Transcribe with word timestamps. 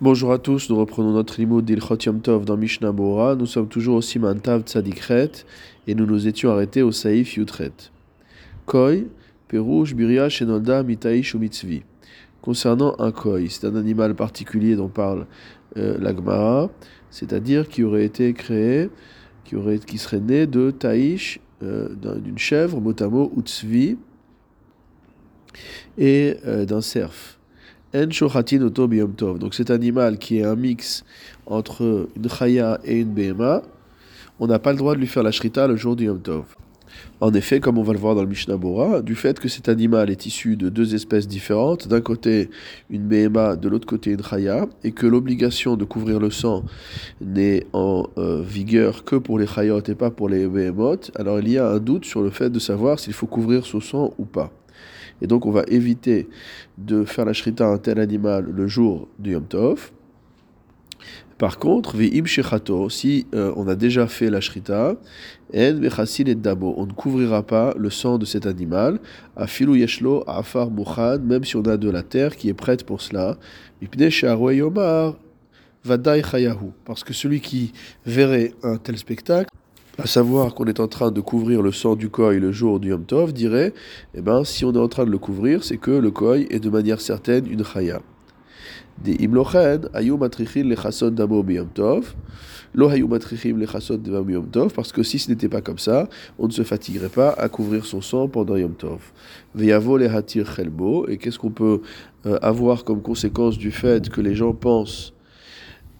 Bonjour 0.00 0.32
à 0.32 0.38
tous, 0.38 0.70
nous 0.70 0.76
reprenons 0.76 1.12
notre 1.12 1.40
limo 1.40 1.62
d'Ilchot 1.62 1.98
Yom 2.04 2.18
dans 2.18 2.56
Mishnah 2.56 2.90
Bora. 2.90 3.36
Nous 3.36 3.46
sommes 3.46 3.68
toujours 3.68 3.94
au 3.94 4.02
Siman 4.02 4.40
Tav 4.40 4.62
Tzadikret 4.62 5.30
et 5.86 5.94
nous 5.94 6.04
nous 6.04 6.26
étions 6.26 6.50
arrêtés 6.50 6.82
au 6.82 6.90
Saïf 6.90 7.36
Yutret. 7.36 7.70
Koi, 8.66 9.04
Perouj, 9.46 9.94
Biria, 9.94 10.28
Shenolda, 10.28 10.82
Mitaish 10.82 11.36
ou 11.36 11.38
Mitzvi. 11.38 11.84
Concernant 12.42 12.96
un 12.98 13.12
koi, 13.12 13.48
c'est 13.48 13.68
un 13.68 13.76
animal 13.76 14.16
particulier 14.16 14.74
dont 14.74 14.88
parle 14.88 15.26
euh, 15.76 15.96
la 16.00 16.12
Gemara, 16.12 16.70
c'est-à-dire 17.10 17.68
qui 17.68 17.84
aurait 17.84 18.04
été 18.04 18.32
créé, 18.32 18.90
qui, 19.44 19.54
aurait, 19.54 19.78
qui 19.78 19.98
serait 19.98 20.18
né 20.18 20.48
de 20.48 20.72
Taïsh, 20.72 21.38
euh, 21.62 21.88
d'une 21.94 22.36
chèvre, 22.36 22.80
motamo 22.80 23.32
ou 23.36 23.44
et 25.96 26.36
euh, 26.46 26.64
d'un 26.64 26.80
cerf. 26.80 27.33
Donc 27.94 29.54
cet 29.54 29.70
animal 29.70 30.18
qui 30.18 30.38
est 30.38 30.44
un 30.44 30.56
mix 30.56 31.04
entre 31.46 32.08
une 32.16 32.28
chaya 32.28 32.80
et 32.84 32.98
une 32.98 33.14
bema, 33.14 33.62
on 34.40 34.48
n'a 34.48 34.58
pas 34.58 34.72
le 34.72 34.78
droit 34.78 34.94
de 34.94 35.00
lui 35.00 35.06
faire 35.06 35.22
la 35.22 35.30
shrita 35.30 35.68
le 35.68 35.76
jour 35.76 35.94
du 35.94 36.06
Yom 36.06 36.20
Tov. 36.20 36.44
En 37.20 37.32
effet, 37.32 37.60
comme 37.60 37.78
on 37.78 37.84
va 37.84 37.92
le 37.92 38.00
voir 38.00 38.16
dans 38.16 38.22
le 38.22 38.28
Mishnah 38.28 38.56
Bora, 38.56 39.00
du 39.00 39.14
fait 39.14 39.38
que 39.38 39.48
cet 39.48 39.68
animal 39.68 40.10
est 40.10 40.26
issu 40.26 40.56
de 40.56 40.68
deux 40.68 40.96
espèces 40.96 41.28
différentes, 41.28 41.86
d'un 41.86 42.00
côté 42.00 42.50
une 42.90 43.06
Behema, 43.06 43.54
de 43.54 43.68
l'autre 43.68 43.86
côté 43.86 44.10
une 44.10 44.22
Chaya, 44.22 44.66
et 44.82 44.90
que 44.90 45.06
l'obligation 45.06 45.76
de 45.76 45.84
couvrir 45.84 46.18
le 46.18 46.30
sang 46.30 46.64
n'est 47.20 47.66
en 47.72 48.08
euh, 48.18 48.42
vigueur 48.42 49.04
que 49.04 49.16
pour 49.16 49.38
les 49.38 49.46
Chayot 49.46 49.82
et 49.86 49.94
pas 49.94 50.10
pour 50.10 50.28
les 50.28 50.48
Behemoth, 50.48 51.12
alors 51.14 51.38
il 51.38 51.48
y 51.48 51.58
a 51.58 51.68
un 51.68 51.78
doute 51.78 52.04
sur 52.04 52.22
le 52.22 52.30
fait 52.30 52.50
de 52.50 52.58
savoir 52.58 52.98
s'il 52.98 53.12
faut 53.12 53.26
couvrir 53.26 53.64
son 53.64 53.80
sang 53.80 54.12
ou 54.18 54.24
pas. 54.24 54.52
Et 55.22 55.26
donc 55.26 55.46
on 55.46 55.50
va 55.50 55.64
éviter 55.68 56.28
de 56.78 57.04
faire 57.04 57.24
la 57.24 57.32
shrita 57.32 57.66
à 57.66 57.68
un 57.68 57.78
tel 57.78 57.98
animal 57.98 58.46
le 58.50 58.66
jour 58.66 59.08
du 59.18 59.32
Yom 59.32 59.44
Tov. 59.46 59.92
Par 61.38 61.58
contre, 61.58 61.96
si 62.90 63.26
euh, 63.34 63.52
on 63.56 63.66
a 63.66 63.74
déjà 63.74 64.06
fait 64.06 64.30
la 64.30 64.40
shrita, 64.40 64.94
et 65.52 65.72
dabo, 66.36 66.74
on 66.76 66.86
ne 66.86 66.92
couvrira 66.92 67.42
pas 67.42 67.74
le 67.76 67.90
sang 67.90 68.18
de 68.18 68.24
cet 68.24 68.46
animal, 68.46 69.00
à 69.36 69.46
filou 69.46 69.74
yeshlo, 69.74 70.22
afar 70.28 70.70
même 70.70 71.44
si 71.44 71.56
on 71.56 71.62
a 71.62 71.76
de 71.76 71.90
la 71.90 72.02
terre 72.02 72.36
qui 72.36 72.48
est 72.48 72.54
prête 72.54 72.84
pour 72.84 73.02
cela, 73.02 73.36
parce 76.84 77.04
que 77.04 77.12
celui 77.12 77.40
qui 77.40 77.72
verrait 78.06 78.52
un 78.62 78.76
tel 78.76 78.96
spectacle, 78.96 79.50
à 79.98 80.06
savoir 80.06 80.54
qu'on 80.54 80.64
est 80.64 80.80
en 80.80 80.88
train 80.88 81.10
de 81.10 81.20
couvrir 81.20 81.62
le 81.62 81.70
sang 81.70 81.94
du 81.94 82.08
koi 82.08 82.34
le 82.34 82.52
jour 82.52 82.80
du 82.80 82.88
Yom 82.88 83.04
Tov, 83.04 83.32
dirait, 83.32 83.72
eh 84.14 84.20
ben, 84.20 84.44
si 84.44 84.64
on 84.64 84.72
est 84.72 84.78
en 84.78 84.88
train 84.88 85.04
de 85.04 85.10
le 85.10 85.18
couvrir, 85.18 85.62
c'est 85.62 85.76
que 85.76 85.92
le 85.92 86.10
koi 86.10 86.38
est 86.38 86.58
de 86.58 86.70
manière 86.70 87.00
certaine 87.00 87.46
une 87.46 87.64
chaya. 87.64 88.00
Des 89.02 89.14
imlochen, 89.24 89.88
ayou 89.92 90.16
matrichil 90.16 90.68
le 90.68 91.10
damo 91.10 91.42
biyom 91.42 91.66
tov, 91.68 92.14
lo 92.74 92.88
hayou 92.88 93.08
matrichim 93.08 93.58
le 93.58 94.22
biyom 94.22 94.46
tov, 94.46 94.72
parce 94.72 94.92
que 94.92 95.02
si 95.02 95.18
ce 95.18 95.30
n'était 95.30 95.48
pas 95.48 95.60
comme 95.60 95.78
ça, 95.78 96.08
on 96.38 96.46
ne 96.46 96.52
se 96.52 96.62
fatiguerait 96.62 97.08
pas 97.08 97.30
à 97.30 97.48
couvrir 97.48 97.86
son 97.86 98.00
sang 98.00 98.28
pendant 98.28 98.56
Yom 98.56 98.74
Tov. 98.74 99.00
Veyavo 99.54 99.98
le 99.98 100.08
hatir 100.08 100.52
chelbo, 100.54 101.06
et 101.08 101.18
qu'est-ce 101.18 101.38
qu'on 101.38 101.50
peut 101.50 101.82
euh, 102.26 102.38
avoir 102.40 102.84
comme 102.84 103.02
conséquence 103.02 103.58
du 103.58 103.70
fait 103.70 104.08
que 104.08 104.20
les 104.20 104.34
gens 104.34 104.54
pensent 104.54 105.12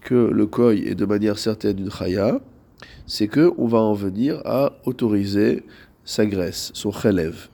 que 0.01 0.31
le 0.33 0.47
koi 0.47 0.75
est 0.75 0.95
de 0.95 1.05
manière 1.05 1.39
certaine 1.39 1.79
une 1.79 1.91
chaya? 1.91 2.41
C'est 3.07 3.29
que 3.29 3.53
on 3.59 3.67
va 3.67 3.79
en 3.79 3.95
venir 3.95 4.41
à 4.45 4.73
autoriser 4.85 5.63
sa 6.05 6.27
graisse, 6.27 6.71
son 6.75 6.93
chelev. 6.93 7.49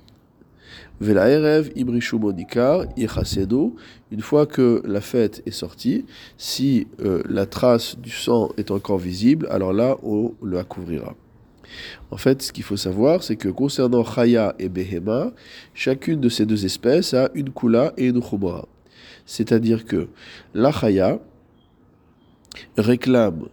Velaerev 1.01 1.70
ibrishu 1.77 2.17
monikar 2.17 2.84
une 2.97 4.20
fois 4.20 4.47
que 4.47 4.83
la 4.84 5.01
fête 5.01 5.42
est 5.47 5.51
sortie, 5.51 6.05
si 6.37 6.87
euh, 7.01 7.23
la 7.29 7.47
trace 7.47 7.97
du 7.98 8.11
sang 8.11 8.51
est 8.59 8.70
encore 8.70 8.98
visible, 8.98 9.47
alors 9.51 9.73
là 9.73 9.97
on 10.03 10.34
la 10.42 10.62
couvrira. 10.62 11.15
En 12.11 12.17
fait, 12.17 12.42
ce 12.42 12.53
qu'il 12.53 12.64
faut 12.64 12.77
savoir, 12.77 13.23
c'est 13.23 13.37
que 13.37 13.48
concernant 13.48 14.05
Chaya 14.05 14.55
et 14.58 14.69
Behema, 14.69 15.33
chacune 15.73 16.20
de 16.20 16.29
ces 16.29 16.45
deux 16.45 16.67
espèces 16.67 17.14
a 17.14 17.30
une 17.35 17.51
kula 17.51 17.92
et 17.97 18.07
une 18.07 18.23
chumra. 18.23 18.67
C'est-à-dire 19.24 19.85
que 19.85 20.08
la 20.53 20.73
Chaya 20.73 21.20
réclame 22.77 23.47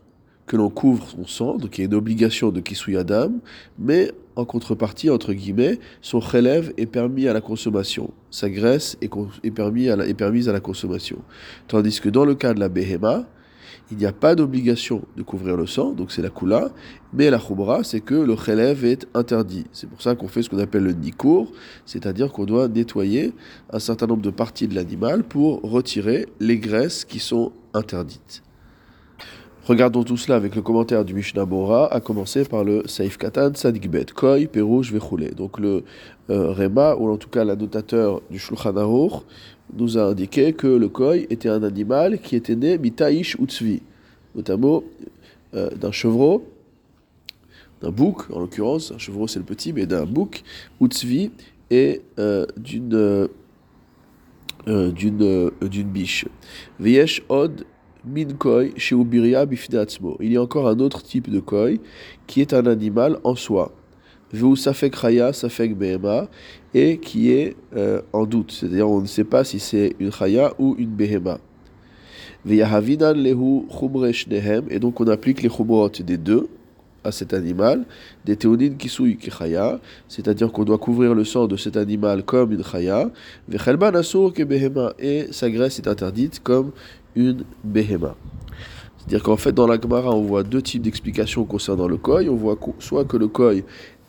que 0.48 0.56
l'on 0.56 0.70
couvre 0.70 1.08
son 1.10 1.28
sang, 1.28 1.58
donc 1.58 1.78
il 1.78 1.82
y 1.82 1.84
a 1.84 1.88
une 1.88 1.94
obligation 1.94 2.52
de 2.52 2.62
Kisuyadam, 2.62 3.40
mais 3.78 4.12
en 4.38 4.46
contrepartie, 4.46 5.10
entre 5.10 5.34
guillemets, 5.34 5.78
son 6.02 6.20
relève 6.20 6.74
est 6.78 6.86
permis 6.86 7.28
à 7.28 7.34
la 7.34 7.42
consommation. 7.42 8.12
Sa 8.32 8.50
graisse 8.50 8.98
est, 9.02 9.52
permise 9.52 10.50
à 10.50 10.54
la 10.54 10.60
consommation. 10.62 11.18
Tandis 11.68 12.00
que 12.00 12.10
dans 12.10 12.24
le 12.24 12.34
cas 12.34 12.54
de 12.54 12.60
la 12.62 12.70
Behema, 12.70 13.26
il 13.92 13.98
n'y 13.98 14.06
a 14.06 14.14
pas 14.14 14.36
d'obligation 14.36 15.04
de 15.18 15.24
couvrir 15.24 15.58
le 15.58 15.66
sang, 15.66 15.92
donc 15.92 16.12
c'est 16.12 16.22
la 16.22 16.30
Kula, 16.30 16.72
mais 17.14 17.30
la 17.30 17.40
Khumra, 17.40 17.84
c'est 17.84 18.02
que 18.02 18.16
le 18.16 18.34
relève 18.34 18.86
est 18.86 19.08
interdit. 19.14 19.66
C'est 19.74 19.90
pour 19.90 20.02
ça 20.02 20.16
qu'on 20.16 20.28
fait 20.28 20.44
ce 20.44 20.50
qu'on 20.50 20.60
appelle 20.60 20.84
le 20.84 20.94
Nikour, 20.94 21.52
c'est-à-dire 21.86 22.32
qu'on 22.32 22.46
doit 22.46 22.68
nettoyer 22.68 23.34
un 23.72 23.80
certain 23.80 24.08
nombre 24.08 24.22
de 24.22 24.30
parties 24.30 24.68
de 24.68 24.76
l'animal 24.76 25.24
pour 25.24 25.62
retirer 25.62 26.28
les 26.40 26.58
graisses 26.58 27.06
qui 27.06 27.20
sont 27.20 27.52
interdites. 27.74 28.44
Regardons 29.68 30.06
tout 30.06 30.16
cela 30.16 30.38
avec 30.38 30.56
le 30.56 30.62
commentaire 30.62 31.04
du 31.04 31.14
Mishnah 31.14 31.44
Bora, 31.44 31.94
à 31.94 32.00
commencer 32.00 32.46
par 32.46 32.64
le 32.64 32.84
Saif 32.88 33.18
Katan 33.18 33.54
Sadikbet, 33.54 34.06
Koi, 34.16 34.48
Perouj, 34.50 34.94
Vechoulé. 34.94 35.32
Donc 35.32 35.60
le 35.60 35.84
euh, 36.30 36.54
Rema, 36.54 36.96
ou 36.96 37.10
en 37.10 37.18
tout 37.18 37.28
cas 37.28 37.44
l'annotateur 37.44 38.22
du 38.32 38.40
Shulchan 38.40 38.78
Aruch, 38.78 39.24
nous 39.74 39.98
a 39.98 40.04
indiqué 40.04 40.54
que 40.54 40.68
le 40.68 40.88
Koi 40.88 41.18
était 41.18 41.50
un 41.50 41.64
animal 41.64 42.20
qui 42.22 42.38
était 42.38 42.56
né 42.56 42.78
Mitaïsh 42.78 43.36
Utsvi, 43.42 43.82
notamment 44.36 44.84
euh, 45.54 45.70
d'un 45.72 45.92
chevreau, 45.92 46.48
d'un 47.82 47.92
bouc 47.92 48.32
en 48.32 48.40
l'occurrence, 48.40 48.94
un 48.94 49.00
chevreau 49.00 49.28
c'est 49.28 49.40
le 49.40 49.46
petit, 49.46 49.74
mais 49.74 49.86
d'un 49.86 50.06
bouc, 50.06 50.44
Utsvi, 50.80 51.32
et 51.70 52.04
euh, 52.20 52.46
d'une 52.56 53.28
d'une 54.66 55.52
d'une 55.62 55.88
biche. 55.88 56.26
Viesh 56.80 57.22
Od 57.28 57.66
min 58.08 58.34
koi 58.38 58.70
chez 58.76 58.96
Il 60.20 60.32
y 60.32 60.38
a 60.38 60.42
encore 60.42 60.68
un 60.68 60.80
autre 60.80 61.04
type 61.04 61.30
de 61.30 61.40
koi 61.40 61.78
qui 62.26 62.42
est 62.42 62.54
un 62.54 62.66
animal 62.66 63.18
en 63.24 63.36
soi. 63.36 63.72
Vu 64.34 64.58
safek 64.58 64.96
raya, 64.96 65.32
safek 65.32 65.78
behema, 65.78 66.28
et 66.74 66.98
qui 66.98 67.32
est 67.32 67.56
euh, 67.76 68.02
en 68.12 68.26
doute. 68.26 68.52
C'est-à-dire 68.52 68.90
on 68.90 69.02
ne 69.02 69.08
sait 69.08 69.24
pas 69.24 69.44
si 69.44 69.60
c'est 69.60 69.96
une 70.00 70.10
raya 70.10 70.54
ou 70.60 70.76
une 70.78 70.90
behema. 70.90 71.40
lehu 72.46 73.64
et 74.70 74.80
donc 74.80 75.02
on 75.02 75.08
applique 75.08 75.42
les 75.42 75.50
chumrot 75.50 75.90
des 75.90 76.18
deux 76.18 76.50
à 77.08 77.12
cet 77.12 77.34
animal, 77.34 77.86
des 78.26 78.36
théonines 78.36 78.76
qui 78.76 78.90
souillent 78.90 79.18
c'est-à-dire 80.08 80.52
qu'on 80.52 80.66
doit 80.66 80.78
couvrir 80.78 81.14
le 81.14 81.24
sang 81.24 81.48
de 81.48 81.56
cet 81.56 81.78
animal 81.78 82.24
comme 82.24 82.52
une 82.52 82.64
chaya, 82.64 83.10
ke 83.50 84.94
et 85.00 85.28
sa 85.32 85.50
graisse 85.50 85.80
est 85.80 85.88
interdite 85.88 86.42
comme 86.44 86.72
une 87.18 87.44
behema. 87.64 88.16
C'est-à-dire 88.98 89.24
qu'en 89.24 89.38
fait, 89.38 89.52
dans 89.52 89.68
la 89.68 89.80
Gemara, 89.80 90.14
on 90.16 90.22
voit 90.22 90.44
deux 90.44 90.62
types 90.62 90.82
d'explications 90.82 91.44
concernant 91.46 91.88
le 91.88 91.98
koi. 91.98 92.22
On 92.30 92.36
voit 92.36 92.58
soit 92.80 93.06
que 93.06 93.18
le 93.18 93.28
koi 93.28 93.54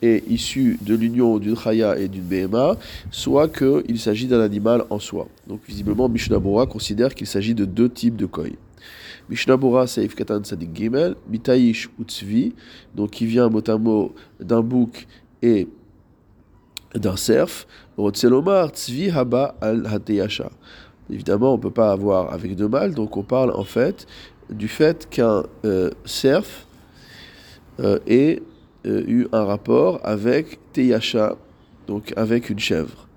est 0.03 0.31
issu 0.31 0.79
de 0.83 0.95
l'union 0.95 1.39
d'une 1.39 1.57
chaya 1.57 1.99
et 1.99 2.09
d'une 2.09 2.23
behema, 2.23 2.77
soit 3.11 3.49
qu'il 3.49 3.99
s'agit 3.99 4.27
d'un 4.27 4.41
animal 4.41 4.85
en 4.91 4.99
soi. 4.99 5.29
Donc 5.47 5.61
visiblement, 5.67 6.09
Mishnah 6.09 6.39
considère 6.71 7.15
qu'il 7.15 7.27
s'agit 7.27 7.55
de 7.55 7.65
deux 7.65 7.89
types 7.89 8.17
de 8.17 8.27
koi. 8.27 8.47
Mishnah 9.31 9.57
Bora 9.57 9.87
Saif 9.87 10.15
Katan 10.15 10.43
Sadik 10.45 10.75
Gimel, 10.75 11.15
Mitaish 11.29 11.91
Utzvi, 12.01 12.55
donc 12.95 13.11
qui 13.11 13.27
vient 13.27 13.49
mot 13.49 13.63
à 13.69 13.77
mot 13.77 14.15
d'un 14.41 14.63
bouc 14.63 15.07
et 15.43 15.69
d'un 16.95 17.17
cerf. 17.17 17.67
Rotzelomar 17.97 18.71
Tzvi 18.71 19.11
Haba 19.11 19.55
al 19.61 19.87
Hateyasha. 19.87 20.51
Évidemment, 21.11 21.55
on 21.55 21.57
ne 21.57 21.63
peut 21.63 21.71
pas 21.71 21.91
avoir 21.91 22.33
avec 22.33 22.55
de 22.55 22.67
mal, 22.67 22.95
donc 22.95 23.17
on 23.17 23.23
parle 23.23 23.51
en 23.53 23.65
fait 23.65 24.07
du 24.51 24.69
fait 24.69 25.09
qu'un 25.09 25.45
euh, 25.65 25.91
cerf 26.05 26.67
euh, 27.81 27.99
ait 28.07 28.43
euh, 28.87 29.03
eu 29.07 29.29
un 29.33 29.45
rapport 29.45 30.01
avec 30.05 30.59
Teyasha, 30.73 31.37
donc 31.87 32.13
avec 32.17 32.51
une 32.51 32.59
chèvre. 32.59 33.09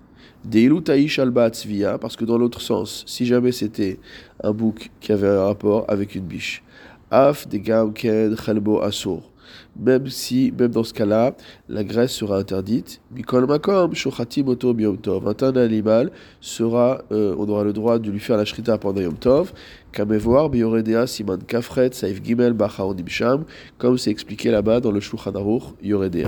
Deilu 0.43 0.81
Taïsh 0.81 1.19
Alba 1.19 1.51
parce 1.99 2.15
que 2.15 2.25
dans 2.25 2.37
l'autre 2.37 2.61
sens, 2.61 3.03
si 3.07 3.25
jamais 3.25 3.51
c'était 3.51 3.99
un 4.43 4.51
bouc 4.51 4.89
qui 4.99 5.11
avait 5.11 5.27
un 5.27 5.45
rapport 5.45 5.85
avec 5.87 6.15
une 6.15 6.25
biche. 6.25 6.63
Af 7.11 7.47
de 7.47 7.57
Gam 7.57 7.93
Khalbo 7.93 8.81
Asur 8.81 9.30
même 9.79 10.07
si, 10.07 10.53
même 10.57 10.71
dans 10.71 10.83
ce 10.83 10.93
cas-là, 10.93 11.35
la 11.69 11.83
graisse 11.83 12.11
sera 12.11 12.37
interdite. 12.37 13.01
Mikol 13.15 13.45
makom, 13.47 13.93
shochatim 13.93 14.47
oto 14.47 14.75
yom 14.77 14.97
tov. 14.97 15.27
Un 15.27 15.55
animal 15.55 16.11
sera, 16.39 17.01
euh, 17.11 17.35
on 17.37 17.47
aura 17.49 17.63
le 17.63 17.73
droit 17.73 17.99
de 17.99 18.09
lui 18.11 18.19
faire 18.19 18.37
la 18.37 18.45
shrita 18.45 18.77
pendant 18.77 19.01
yom 19.01 19.15
tov. 19.15 19.53
Kamevoir, 19.91 20.49
bioredea, 20.49 21.07
siman 21.07 21.39
kafret, 21.39 21.91
saif 21.93 22.23
gimel, 22.23 22.53
bachaonim 22.53 23.07
sham, 23.07 23.45
comme 23.77 23.97
c'est 23.97 24.11
expliqué 24.11 24.51
là-bas 24.51 24.79
dans 24.79 24.91
le 24.91 24.99
Shulchan 24.99 25.35
Aruch, 25.35 25.63
yoredea. 25.81 26.27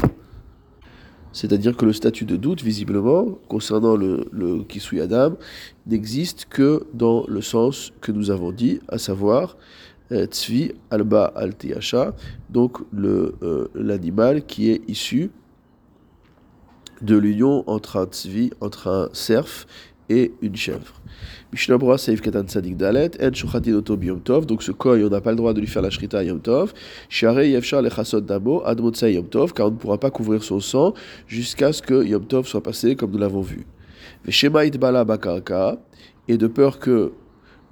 C'est-à-dire 1.34 1.75
que 1.75 1.86
le 1.86 1.94
statut 1.94 2.25
de 2.25 2.36
doute, 2.38 2.62
visiblement, 2.62 3.25
concernant 3.50 3.96
le, 3.96 4.28
le 4.31 4.64
Kisui 4.64 5.02
Adam, 5.02 5.36
n'existe 5.88 6.46
que 6.50 6.84
dans 6.94 7.25
le 7.28 7.42
sens 7.42 7.92
que 8.02 8.12
nous 8.12 8.30
avons 8.30 8.52
dit, 8.52 8.80
à 8.88 9.00
savoir 9.00 9.58
Tzvi 10.12 10.74
Alba 10.92 11.26
Altiyasha, 11.36 12.14
donc 12.50 12.78
euh, 12.94 13.68
l'animal 13.74 14.46
qui 14.46 14.70
est 14.70 14.82
issu 14.88 15.32
de 17.02 17.18
l'union 17.18 17.64
entre 17.68 17.98
un 17.98 18.06
Tzvi, 18.06 18.52
entre 18.62 18.88
un 18.88 19.10
cerf 19.14 19.68
et 20.10 20.34
une 20.42 20.56
chèvre. 20.56 21.02
Mishnabura 21.52 21.98
Seif 21.98 22.22
Katan 22.22 22.48
Sadik 22.48 22.78
Dalet, 22.78 23.12
En 23.22 23.34
Shuchatin 23.34 23.74
Oto 23.74 23.96
Tov, 24.24 24.46
donc 24.46 24.64
ce 24.64 24.72
koi, 24.72 24.98
on 24.98 25.10
n'a 25.10 25.22
pas 25.22 25.32
le 25.32 25.38
droit 25.38 25.54
de 25.54 25.60
lui 25.60 25.68
faire 25.68 25.82
la 25.82 25.90
shrita 25.90 26.24
Yom 26.24 26.42
Tov, 26.42 26.74
Share 27.10 27.44
Yefshar 27.44 27.82
Lechasot 27.82 28.22
Damo, 28.22 28.62
Admotsa 28.66 29.10
Yom 29.10 29.28
Tov, 29.28 29.54
car 29.54 29.68
on 29.68 29.72
ne 29.72 29.76
pourra 29.76 30.00
pas 30.00 30.12
couvrir 30.12 30.44
son 30.44 30.60
sang 30.60 30.94
jusqu'à 31.28 31.72
ce 31.72 31.82
que 31.82 32.04
Yom 32.04 32.26
Tov 32.26 32.48
soit 32.48 32.64
passé 32.64 32.96
comme 32.96 33.12
nous 33.12 33.20
l'avons 33.20 33.42
vu. 33.42 33.66
Veshema 34.26 34.66
Itbala 34.66 35.06
Bakarka, 35.06 35.78
et 36.28 36.38
de 36.38 36.48
peur 36.48 36.80
que 36.80 37.12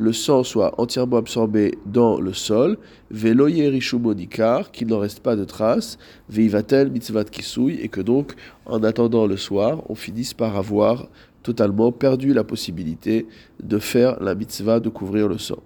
le 0.01 0.13
sang 0.13 0.43
soit 0.43 0.73
entièrement 0.81 1.17
absorbé 1.17 1.77
dans 1.85 2.19
le 2.19 2.33
sol, 2.33 2.79
veloye 3.11 3.67
rishumonikar, 3.69 4.71
qu'il 4.71 4.87
n'en 4.87 4.97
reste 4.97 5.19
pas 5.19 5.35
de 5.35 5.45
traces, 5.45 5.99
veivatel 6.27 6.89
mitzvat 6.89 7.25
kisui, 7.25 7.79
et 7.79 7.87
que 7.87 8.01
donc, 8.01 8.33
en 8.65 8.83
attendant 8.83 9.27
le 9.27 9.37
soir, 9.37 9.83
on 9.89 9.93
finisse 9.93 10.33
par 10.33 10.57
avoir 10.57 11.07
totalement 11.43 11.91
perdu 11.91 12.33
la 12.33 12.43
possibilité 12.43 13.27
de 13.61 13.77
faire 13.77 14.19
la 14.23 14.33
mitzvah 14.33 14.79
de 14.79 14.89
couvrir 14.89 15.27
le 15.27 15.37
sang. 15.37 15.61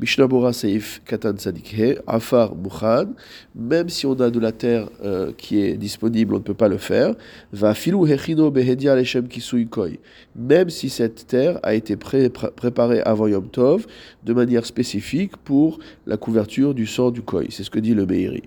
Mishnabura 0.00 0.52
Seif 0.52 1.00
Katan 1.04 1.36
Sadikhe, 1.38 2.00
Afar 2.06 2.56
Mukhan, 2.56 3.12
même 3.54 3.88
si 3.88 4.06
on 4.06 4.18
a 4.20 4.28
de 4.30 4.40
la 4.40 4.50
terre 4.50 4.88
euh, 5.04 5.32
qui 5.36 5.60
est 5.60 5.76
disponible, 5.76 6.34
on 6.34 6.38
ne 6.38 6.42
peut 6.42 6.52
pas 6.54 6.66
le 6.68 6.78
faire. 6.78 7.14
Va 7.52 7.74
filou 7.74 8.04
Hechino 8.04 8.50
Behedia 8.50 8.96
Leshem 8.96 9.28
Koi, 9.70 9.90
même 10.34 10.68
si 10.68 10.88
cette 10.88 11.28
terre 11.28 11.60
a 11.62 11.74
été 11.74 11.96
préparée 11.96 13.02
avant 13.02 13.28
Yom 13.28 13.48
Tov 13.48 13.86
de 14.24 14.32
manière 14.32 14.66
spécifique 14.66 15.36
pour 15.36 15.78
la 16.06 16.16
couverture 16.16 16.74
du 16.74 16.86
sang 16.86 17.12
du 17.12 17.22
Koi. 17.22 17.44
C'est 17.50 17.62
ce 17.62 17.70
que 17.70 17.78
dit 17.78 17.94
le 17.94 18.04
Meiri. 18.04 18.42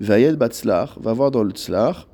Vayen 0.00 0.34
Batzlar, 0.34 0.98
va 1.00 1.12
voir 1.12 1.30
dans 1.30 1.44
le 1.44 1.52
Tzlar, 1.52 2.08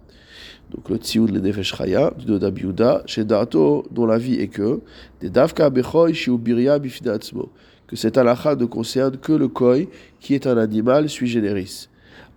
donc 0.71 0.89
le 0.91 0.97
Tzioud 0.97 1.31
le 1.31 1.41
Nefesh 1.41 1.75
Chaya, 1.75 2.13
du 2.19 2.31
Noda 2.31 2.51
Biuda, 2.51 3.03
chez 3.07 3.25
Dato, 3.25 3.85
dont 3.91 4.07
la 4.07 4.19
vie 4.19 4.35
est 4.35 4.49
que, 4.49 4.81
des 5.21 5.31
Davka 5.31 5.71
Bechoy 5.71 6.13
Shiubiria 6.15 6.79
Bifinatzmo 6.79 7.51
que 7.93 7.99
cet 7.99 8.17
halakha 8.17 8.57
ne 8.57 8.65
concerne 8.65 9.19
que 9.19 9.35
le 9.35 9.49
koi, 9.49 9.87
qui 10.19 10.33
est 10.33 10.47
un 10.47 10.57
animal 10.57 11.11
sui 11.11 11.29
generis. 11.29 11.91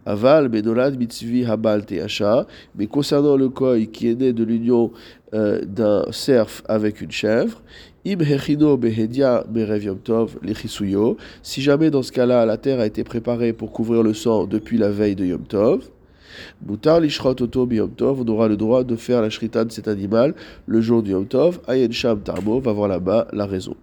Aval, 0.05 0.49
Menolad, 0.49 0.99
Mitzvi, 0.99 1.45
Habal, 1.45 1.85
Teacha, 1.85 2.45
mais 2.75 2.87
concernant 2.87 3.37
le 3.37 3.47
koi 3.47 3.79
qui 3.85 4.09
est 4.09 4.19
né 4.19 4.33
de 4.33 4.43
l'union 4.43 4.91
euh, 5.33 5.61
d'un 5.63 6.11
cerf 6.11 6.61
avec 6.67 6.99
une 6.99 7.09
chèvre, 7.09 7.61
Im 8.05 8.19
Hechino, 8.19 8.75
Behedia, 8.75 9.45
Merev 9.49 9.85
Yom 9.85 9.99
Tov, 9.99 10.35
si 11.41 11.61
jamais 11.61 11.89
dans 11.89 12.03
ce 12.03 12.11
cas-là 12.11 12.45
la 12.45 12.57
terre 12.57 12.81
a 12.81 12.85
été 12.85 13.05
préparée 13.05 13.53
pour 13.53 13.71
couvrir 13.71 14.03
le 14.03 14.13
sang 14.13 14.47
depuis 14.47 14.77
la 14.77 14.89
veille 14.89 15.15
de 15.15 15.25
Yom 15.25 15.43
Tov, 15.43 15.85
Boutar 16.59 16.99
lishrot 16.99 17.41
oto 17.41 17.65
Tov, 17.95 18.21
on 18.21 18.27
aura 18.27 18.49
le 18.49 18.57
droit 18.57 18.83
de 18.83 18.97
faire 18.97 19.21
la 19.21 19.29
shrita 19.29 19.63
de 19.63 19.71
cet 19.71 19.87
animal 19.87 20.35
le 20.67 20.81
jour 20.81 21.01
du 21.01 21.11
Yom 21.11 21.25
Tov. 21.25 21.61
Ayen 21.65 21.93
Sham 21.93 22.19
Tarmo 22.19 22.59
va 22.59 22.73
voir 22.73 22.89
là-bas 22.89 23.29
la 23.31 23.45
raison. 23.45 23.77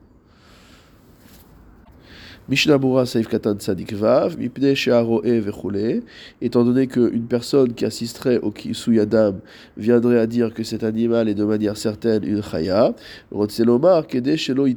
Mishnabura 2.49 3.07
Saif 3.07 3.29
Katan 3.29 3.55
Tzadik 3.55 3.93
Vav, 3.93 4.37
Mipne 4.37 4.75
Shearoe 4.75 5.23
Vechule, 5.23 6.03
étant 6.41 6.65
donné 6.65 6.89
qu'une 6.89 7.27
personne 7.29 7.73
qui 7.73 7.85
assisterait 7.85 8.39
au 8.39 8.51
Kisuyadam 8.51 9.39
viendrait 9.77 10.19
à 10.19 10.27
dire 10.27 10.53
que 10.53 10.65
cet 10.65 10.83
animal 10.83 11.29
est 11.29 11.35
de 11.35 11.45
manière 11.45 11.77
certaine 11.77 12.25
une 12.25 12.43
Chaya, 12.43 12.95
Rotzelomar 13.31 14.09
Kede 14.09 14.35
Sheloit 14.35 14.71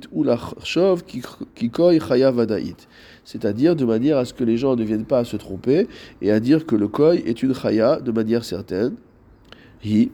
Kikoi 1.55 1.99
Chaya 1.99 2.29
Vadaït. 2.29 2.87
C'est-à-dire 3.23 3.75
de 3.75 3.83
manière 3.83 4.19
à 4.19 4.25
ce 4.25 4.35
que 4.35 4.43
les 4.43 4.57
gens 4.57 4.75
ne 4.75 4.83
viennent 4.83 5.05
pas 5.05 5.19
à 5.19 5.25
se 5.25 5.35
tromper 5.35 5.87
et 6.21 6.29
à 6.29 6.39
dire 6.39 6.67
que 6.67 6.75
le 6.75 6.87
Koi 6.87 7.15
est 7.15 7.41
une 7.41 7.55
Chaya 7.55 7.99
de 7.99 8.11
manière 8.11 8.45
certaine. 8.45 8.93
Hi, 9.83 10.11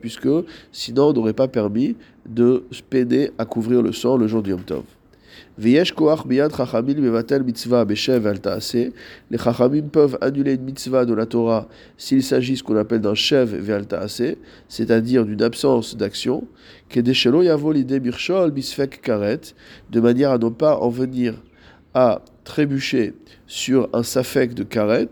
puisque 0.00 0.28
sinon 0.70 1.08
on 1.08 1.12
n'aurait 1.12 1.32
pas 1.32 1.48
permis 1.48 1.96
de 2.28 2.62
peiner 2.90 3.32
à 3.38 3.44
couvrir 3.44 3.82
le 3.82 3.92
sang 3.92 4.16
le 4.16 4.28
jour 4.28 4.42
du 4.42 4.50
Yom 4.50 4.62
Tov. 4.62 4.84
Les 5.58 5.84
chachamim 5.84 6.48
peuvent 9.92 10.18
annuler 10.22 10.54
une 10.54 10.62
mitzvah 10.62 11.04
de 11.04 11.12
la 11.12 11.26
Torah 11.26 11.68
s'il 11.98 12.22
s'agit 12.22 12.56
ce 12.56 12.62
qu'on 12.62 12.76
appelle 12.76 13.02
d'un 13.02 13.14
shev 13.14 13.54
ve'al 13.54 13.84
c'est-à-dire 14.68 15.26
d'une 15.26 15.42
absence 15.42 15.94
d'action, 15.96 16.44
de 16.94 17.20
manière 20.00 20.30
à 20.30 20.38
ne 20.38 20.48
pas 20.48 20.76
en 20.78 20.88
venir 20.88 21.34
à 21.92 22.22
trébucher 22.44 23.12
sur 23.46 23.90
un 23.92 24.02
safek 24.02 24.54
de 24.54 24.62
karet, 24.62 25.10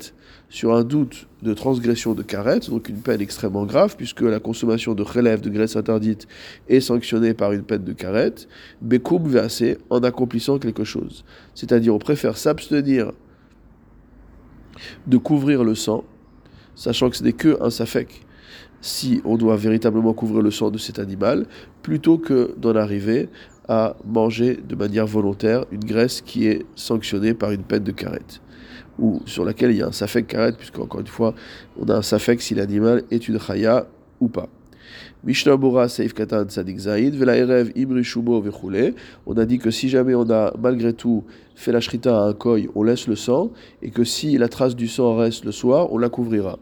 sur 0.50 0.74
un 0.74 0.82
doute 0.82 1.28
de 1.42 1.54
transgression 1.54 2.14
de 2.14 2.22
karet, 2.22 2.60
donc 2.68 2.88
une 2.88 3.00
peine 3.00 3.20
extrêmement 3.20 3.64
grave, 3.64 3.94
puisque 3.96 4.20
la 4.22 4.40
consommation 4.40 4.94
de 4.94 5.02
relève 5.02 5.40
de 5.40 5.48
graisse 5.48 5.76
interdite 5.76 6.26
est 6.68 6.80
sanctionnée 6.80 7.34
par 7.34 7.52
une 7.52 7.62
peine 7.62 7.84
de 7.84 7.92
karet, 7.92 8.34
bekoum 8.82 9.28
ve'ase, 9.28 9.78
en 9.88 10.00
accomplissant 10.00 10.58
quelque 10.58 10.84
chose. 10.84 11.24
C'est-à-dire, 11.54 11.94
on 11.94 12.00
préfère 12.00 12.36
s'abstenir 12.36 13.12
de 15.06 15.16
couvrir 15.18 15.62
le 15.62 15.76
sang, 15.76 16.04
sachant 16.74 17.10
que 17.10 17.16
ce 17.16 17.22
n'est 17.22 17.32
que 17.32 17.56
un 17.62 17.70
safek, 17.70 18.26
si 18.80 19.20
on 19.24 19.36
doit 19.36 19.56
véritablement 19.56 20.14
couvrir 20.14 20.42
le 20.42 20.50
sang 20.50 20.70
de 20.70 20.78
cet 20.78 20.98
animal, 20.98 21.46
plutôt 21.82 22.18
que 22.18 22.54
d'en 22.58 22.74
arriver 22.74 23.28
à 23.68 23.96
manger 24.04 24.58
de 24.68 24.74
manière 24.74 25.06
volontaire 25.06 25.64
une 25.70 25.84
graisse 25.84 26.22
qui 26.22 26.48
est 26.48 26.66
sanctionnée 26.74 27.34
par 27.34 27.52
une 27.52 27.62
peine 27.62 27.84
de 27.84 27.92
karet 27.92 28.40
ou 29.00 29.20
sur 29.26 29.44
laquelle 29.44 29.70
il 29.72 29.78
y 29.78 29.82
a 29.82 29.88
un 29.88 29.92
safek 29.92 30.26
karet, 30.28 30.52
puisque 30.52 30.78
encore 30.78 31.00
une 31.00 31.06
fois, 31.06 31.34
on 31.80 31.88
a 31.88 31.96
un 31.96 32.02
safek 32.02 32.40
si 32.40 32.54
l'animal 32.54 33.02
est 33.10 33.26
une 33.28 33.40
chaya 33.40 33.86
ou 34.20 34.28
pas. 34.28 34.48
On 39.26 39.36
a 39.36 39.46
dit 39.46 39.58
que 39.58 39.70
si 39.70 39.88
jamais 39.88 40.14
on 40.14 40.30
a 40.30 40.54
malgré 40.58 40.92
tout 40.92 41.24
fait 41.54 41.72
la 41.72 41.80
shrita 41.80 42.18
à 42.18 42.28
un 42.28 42.32
koi, 42.32 42.60
on 42.74 42.82
laisse 42.82 43.06
le 43.06 43.16
sang, 43.16 43.50
et 43.82 43.90
que 43.90 44.02
si 44.04 44.38
la 44.38 44.48
trace 44.48 44.74
du 44.74 44.88
sang 44.88 45.16
reste 45.16 45.44
le 45.44 45.52
soir, 45.52 45.92
on 45.92 45.98
la 45.98 46.08
couvrira. 46.08 46.58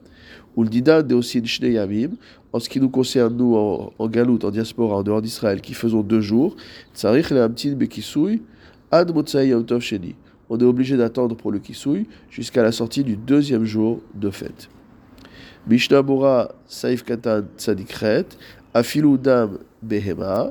Deosin 0.57 1.45
Shne 1.45 1.73
Yamim, 1.73 2.17
en 2.53 2.59
ce 2.59 2.69
qui 2.69 2.81
nous 2.81 2.89
concerne, 2.89 3.37
nous, 3.37 3.55
en, 3.55 3.93
en 3.97 4.09
galoute, 4.09 4.45
en 4.45 4.51
diaspora, 4.51 4.97
en 4.97 5.03
dehors 5.05 5.23
d'Israël, 5.23 5.61
qui 5.61 5.75
faisons 5.75 6.03
deux 6.03 6.21
jours, 6.21 6.57
Leamtin 7.05 7.75
Bekisui, 7.77 8.43
Ad 8.91 9.13
Sheni 9.81 10.17
on 10.51 10.59
est 10.59 10.65
obligé 10.65 10.97
d'attendre 10.97 11.37
pour 11.37 11.53
le 11.53 11.59
kisui 11.59 12.07
jusqu'à 12.31 12.63
la 12.63 12.73
sortie 12.73 13.05
du 13.05 13.17
deuxième 13.17 13.65
jour 13.65 14.01
de 14.15 14.31
fête. 14.31 14.69
Mishnah 15.67 16.03
Bora 16.03 16.53
Saif 16.67 17.05
Katan 17.05 17.43
Tzadikret, 17.57 18.27
Afilu 18.73 19.19
Dam 19.19 19.59
Behema. 19.83 20.51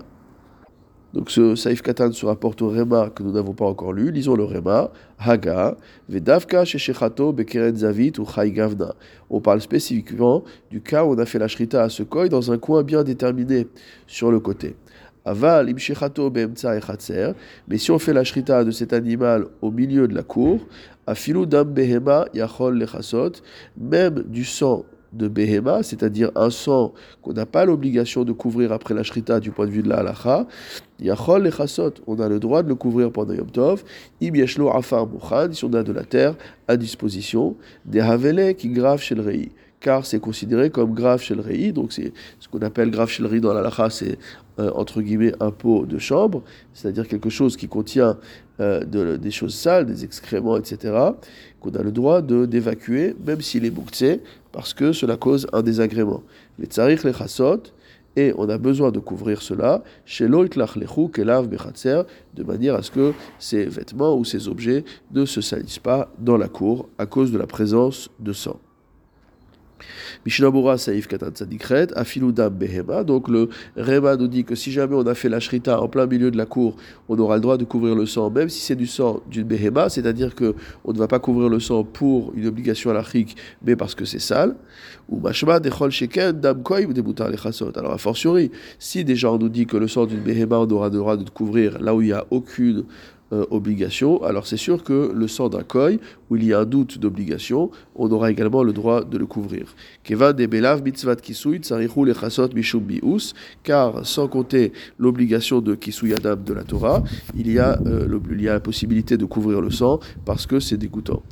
Donc 1.14 1.32
ce 1.32 1.56
Saif 1.56 1.82
Katan 1.82 2.12
se 2.12 2.26
rapporte 2.26 2.62
au 2.62 2.70
Rema 2.70 3.10
que 3.10 3.24
nous 3.24 3.32
n'avons 3.32 3.54
pas 3.54 3.66
encore 3.66 3.94
lu. 3.94 4.12
Lisons 4.12 4.36
le 4.36 4.44
Rema. 4.44 4.92
Haga, 5.18 5.76
Vedavka 6.08 6.66
Sheshechato 6.66 7.34
Bekeren 7.34 7.76
Zavit 7.76 8.14
ou 8.20 8.26
Chai 8.26 8.52
Gavna. 8.52 8.94
On 9.30 9.40
parle 9.40 9.62
spécifiquement 9.62 10.44
du 10.70 10.82
cas 10.82 11.04
où 11.04 11.14
on 11.14 11.18
a 11.18 11.26
fait 11.26 11.40
la 11.40 11.48
shrita 11.48 11.82
à 11.82 11.90
ce 11.90 12.04
koi 12.04 12.30
dans 12.30 12.52
un 12.52 12.60
coin 12.60 12.84
bien 12.84 13.04
déterminé 13.04 13.68
sur 14.06 14.30
le 14.30 14.40
côté. 14.40 14.76
Aval 15.28 15.74
mais 17.68 17.78
si 17.78 17.92
on 17.92 18.00
fait 18.00 18.14
la 18.14 18.24
shrita 18.24 18.64
de 18.64 18.72
cet 18.72 18.94
animal 18.94 19.48
au 19.62 19.72
milieu 19.72 20.08
de 20.08 20.16
la 20.16 20.24
cour, 20.24 20.62
afilu 21.06 21.46
dam 21.46 21.70
behema 21.70 22.28
yachol 22.34 22.78
lechasot, 22.78 23.34
même 23.78 24.24
du 24.24 24.46
sang 24.46 24.86
de 25.12 25.28
behema, 25.28 25.84
c'est-à-dire 25.84 26.32
un 26.36 26.50
sang 26.50 26.94
qu'on 27.22 27.34
n'a 27.34 27.46
pas 27.46 27.66
l'obligation 27.66 28.24
de 28.24 28.32
couvrir 28.32 28.72
après 28.72 28.94
la 28.94 29.04
shrita 29.04 29.42
du 29.42 29.52
point 29.52 29.66
de 29.66 29.72
vue 29.72 29.84
de 29.84 29.90
la 29.90 29.98
halacha, 29.98 30.48
yachol 31.02 31.44
lechasot, 31.44 31.96
on 32.08 32.18
a 32.22 32.30
le 32.30 32.40
droit 32.40 32.64
de 32.64 32.70
le 32.70 32.76
couvrir 32.76 33.12
pendant 33.12 33.34
Yom 33.34 33.52
Tov, 33.52 33.84
im 34.22 34.34
yeshlo 34.34 34.70
afar 34.70 35.08
mouchan, 35.08 35.52
si 35.52 35.66
on 35.66 35.74
a 35.74 35.84
de 35.84 35.92
la 35.92 36.06
terre 36.06 36.36
à 36.70 36.78
disposition, 36.78 37.58
des 37.84 38.00
havele 38.00 38.56
qui 38.56 38.70
grave 38.70 39.02
chez 39.02 39.16
le 39.16 39.24
rei 39.24 39.52
car 39.80 40.06
c'est 40.06 40.20
considéré 40.20 40.70
comme 40.70 40.94
grave 40.94 41.22
chez 41.22 41.36
le 41.36 41.42
rei. 41.42 41.72
Donc 41.72 41.92
c'est 41.94 42.14
ce 42.40 42.48
qu'on 42.48 42.60
appelle 42.60 42.92
grave 42.92 43.10
chez 43.10 43.24
le 43.24 43.30
rei 43.30 43.40
dans 43.40 43.54
la 43.54 43.62
lacha, 43.62 43.90
c'est 43.90 44.18
euh, 44.60 44.72
entre 44.76 45.02
guillemets 45.02 45.34
un 45.40 45.52
pot 45.52 45.86
de 45.86 45.98
chambre, 45.98 46.44
c'est-à-dire 46.74 47.08
quelque 47.08 47.30
chose 47.30 47.58
qui 47.58 47.68
contient 47.68 48.18
euh, 48.60 49.18
des 49.18 49.32
choses 49.32 49.54
sales, 49.54 49.86
des 49.86 50.04
excréments, 50.04 50.58
etc., 50.58 50.94
qu'on 51.60 51.72
a 51.72 51.84
le 51.84 51.92
droit 51.92 52.22
de 52.22 52.46
d'évacuer, 52.46 53.16
même 53.26 53.42
s'il 53.42 53.66
est 53.66 53.72
boucté, 53.72 54.22
parce 54.52 54.74
que 54.74 54.94
cela 54.94 55.16
cause 55.16 55.48
un 55.54 55.62
désagrément. 55.62 56.24
Mais 56.58 56.66
tsarich 56.66 57.04
le 57.04 57.12
et 58.18 58.34
on 58.36 58.50
a 58.50 58.58
besoin 58.58 58.92
de 58.92 59.00
couvrir 59.00 59.44
cela 59.44 59.84
chez 60.04 60.28
kelav 60.28 61.48
de 61.48 62.44
manière 62.44 62.76
à 62.76 62.82
ce 62.82 62.90
que 62.90 63.14
ces 63.38 63.66
vêtements 63.66 64.18
ou 64.18 64.26
ces 64.26 64.48
objets 64.48 64.84
ne 65.12 65.24
se 65.26 65.40
salissent 65.40 65.78
pas 65.78 66.12
dans 66.18 66.36
la 66.36 66.48
cour 66.48 66.90
à 66.98 67.06
cause 67.06 67.32
de 67.32 67.38
la 67.38 67.46
présence 67.46 68.10
de 68.20 68.34
sang. 68.34 68.60
Mishnabura 70.26 70.78
Saïf 70.78 71.08
Katan 71.08 71.32
Tzadikret, 71.32 71.88
Afiludam 71.96 72.54
Behema. 72.54 73.04
Donc 73.04 73.28
le 73.28 73.50
Rema 73.76 74.16
nous 74.16 74.28
dit 74.28 74.44
que 74.44 74.56
si 74.56 74.72
jamais 74.72 74.96
on 74.96 75.06
a 75.08 75.14
fait 75.14 75.30
la 75.30 75.40
shrita 75.40 75.82
en 75.82 75.88
plein 75.88 76.06
milieu 76.06 76.32
de 76.32 76.38
la 76.38 76.46
cour, 76.46 76.76
on 77.10 77.18
aura 77.20 77.36
le 77.36 77.42
droit 77.42 77.58
de 77.58 77.66
couvrir 77.66 77.96
le 77.96 78.06
sang, 78.06 78.30
même 78.30 78.50
si 78.50 78.62
c'est 78.62 78.76
du 78.76 78.88
sang 78.88 79.22
d'une 79.30 79.44
Behema, 79.44 79.90
c'est-à-dire 79.90 80.36
que 80.36 80.56
on 80.84 80.94
ne 80.94 80.98
va 80.98 81.08
pas 81.08 81.20
couvrir 81.20 81.50
le 81.50 81.60
sang 81.60 81.84
pour 81.84 82.34
une 82.36 82.48
obligation 82.48 82.90
à 82.92 82.94
l'achrik, 82.94 83.36
mais 83.64 83.76
parce 83.76 83.96
que 83.96 84.06
c'est 84.06 84.20
sale. 84.20 84.56
Ou 85.10 85.20
Mashma 85.20 85.60
Dechol 85.60 85.92
Sheken 85.92 86.34
Dam 86.34 86.62
Koim 86.64 86.90
Lechasot. 87.30 87.72
Alors 87.78 87.94
a 87.94 87.98
fortiori, 87.98 88.52
si 88.80 89.04
déjà 89.04 89.32
on 89.32 89.38
nous 89.38 89.50
dit 89.50 89.66
que 89.66 89.78
le 89.78 89.88
sang 89.88 90.06
d'une 90.06 90.20
Behema, 90.20 90.60
on 90.60 90.70
aura 90.70 90.90
le 90.90 90.98
droit 90.98 91.18
de 91.18 91.30
couvrir 91.30 91.80
là 91.82 91.96
où 91.96 92.02
il 92.02 92.08
n'y 92.08 92.14
a 92.14 92.26
aucune 92.30 92.86
euh, 93.34 93.46
obligation, 93.52 94.24
alors 94.24 94.48
c'est 94.48 94.56
sûr 94.56 94.84
que 94.86 95.12
le 95.14 95.28
sang 95.28 95.50
d'un 95.50 95.64
koi, 95.64 95.90
où 96.30 96.36
il 96.36 96.46
y 96.46 96.54
a 96.54 96.60
un 96.60 96.66
doute 96.66 97.00
d'obligation, 97.00 97.72
on 97.96 98.12
aura 98.12 98.32
également 98.32 98.64
le 98.64 98.74
droit 98.74 99.04
de 99.04 99.18
le 99.18 99.26
couvrir. 99.26 99.76
Car 103.64 104.06
sans 104.06 104.28
compter 104.28 104.72
l'obligation 105.00 105.62
de 105.62 105.76
kisui 105.76 106.14
adam 106.14 106.36
de 106.36 106.54
la 106.54 106.64
Torah, 106.64 107.04
il 107.36 107.52
y, 107.52 107.60
a, 107.60 107.80
euh, 107.86 108.20
il 108.32 108.42
y 108.42 108.50
a 108.50 108.54
la 108.54 108.60
possibilité 108.60 109.18
de 109.18 109.26
couvrir 109.26 109.62
le 109.62 109.72
sang 109.72 110.00
parce 110.26 110.46
que 110.46 110.60
c'est 110.60 110.78
dégoûtant. 110.78 111.24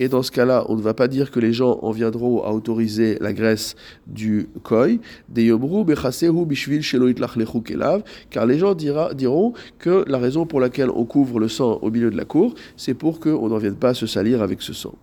Et 0.00 0.08
dans 0.08 0.22
ce 0.22 0.30
cas-là, 0.30 0.64
on 0.68 0.76
ne 0.76 0.82
va 0.82 0.94
pas 0.94 1.08
dire 1.08 1.30
que 1.30 1.40
les 1.40 1.52
gens 1.52 1.78
en 1.82 1.90
viendront 1.90 2.42
à 2.42 2.50
autoriser 2.50 3.18
la 3.20 3.32
graisse 3.32 3.74
du 4.06 4.48
koi, 4.62 4.88
car 8.30 8.46
les 8.46 8.58
gens 8.58 8.74
dira, 8.74 9.14
diront 9.14 9.52
que 9.78 10.04
la 10.06 10.18
raison 10.18 10.46
pour 10.46 10.60
laquelle 10.60 10.90
on 10.90 11.04
couvre 11.04 11.40
le 11.40 11.48
sang 11.48 11.78
au 11.82 11.90
milieu 11.90 12.10
de 12.10 12.16
la 12.16 12.24
cour, 12.24 12.37
c'est 12.76 12.94
pour 12.94 13.20
qu'on 13.20 13.48
n'en 13.48 13.58
vienne 13.58 13.76
pas 13.76 13.94
se 13.94 14.06
salir 14.06 14.42
avec 14.42 14.62
ce 14.62 14.72
sang. 14.72 14.94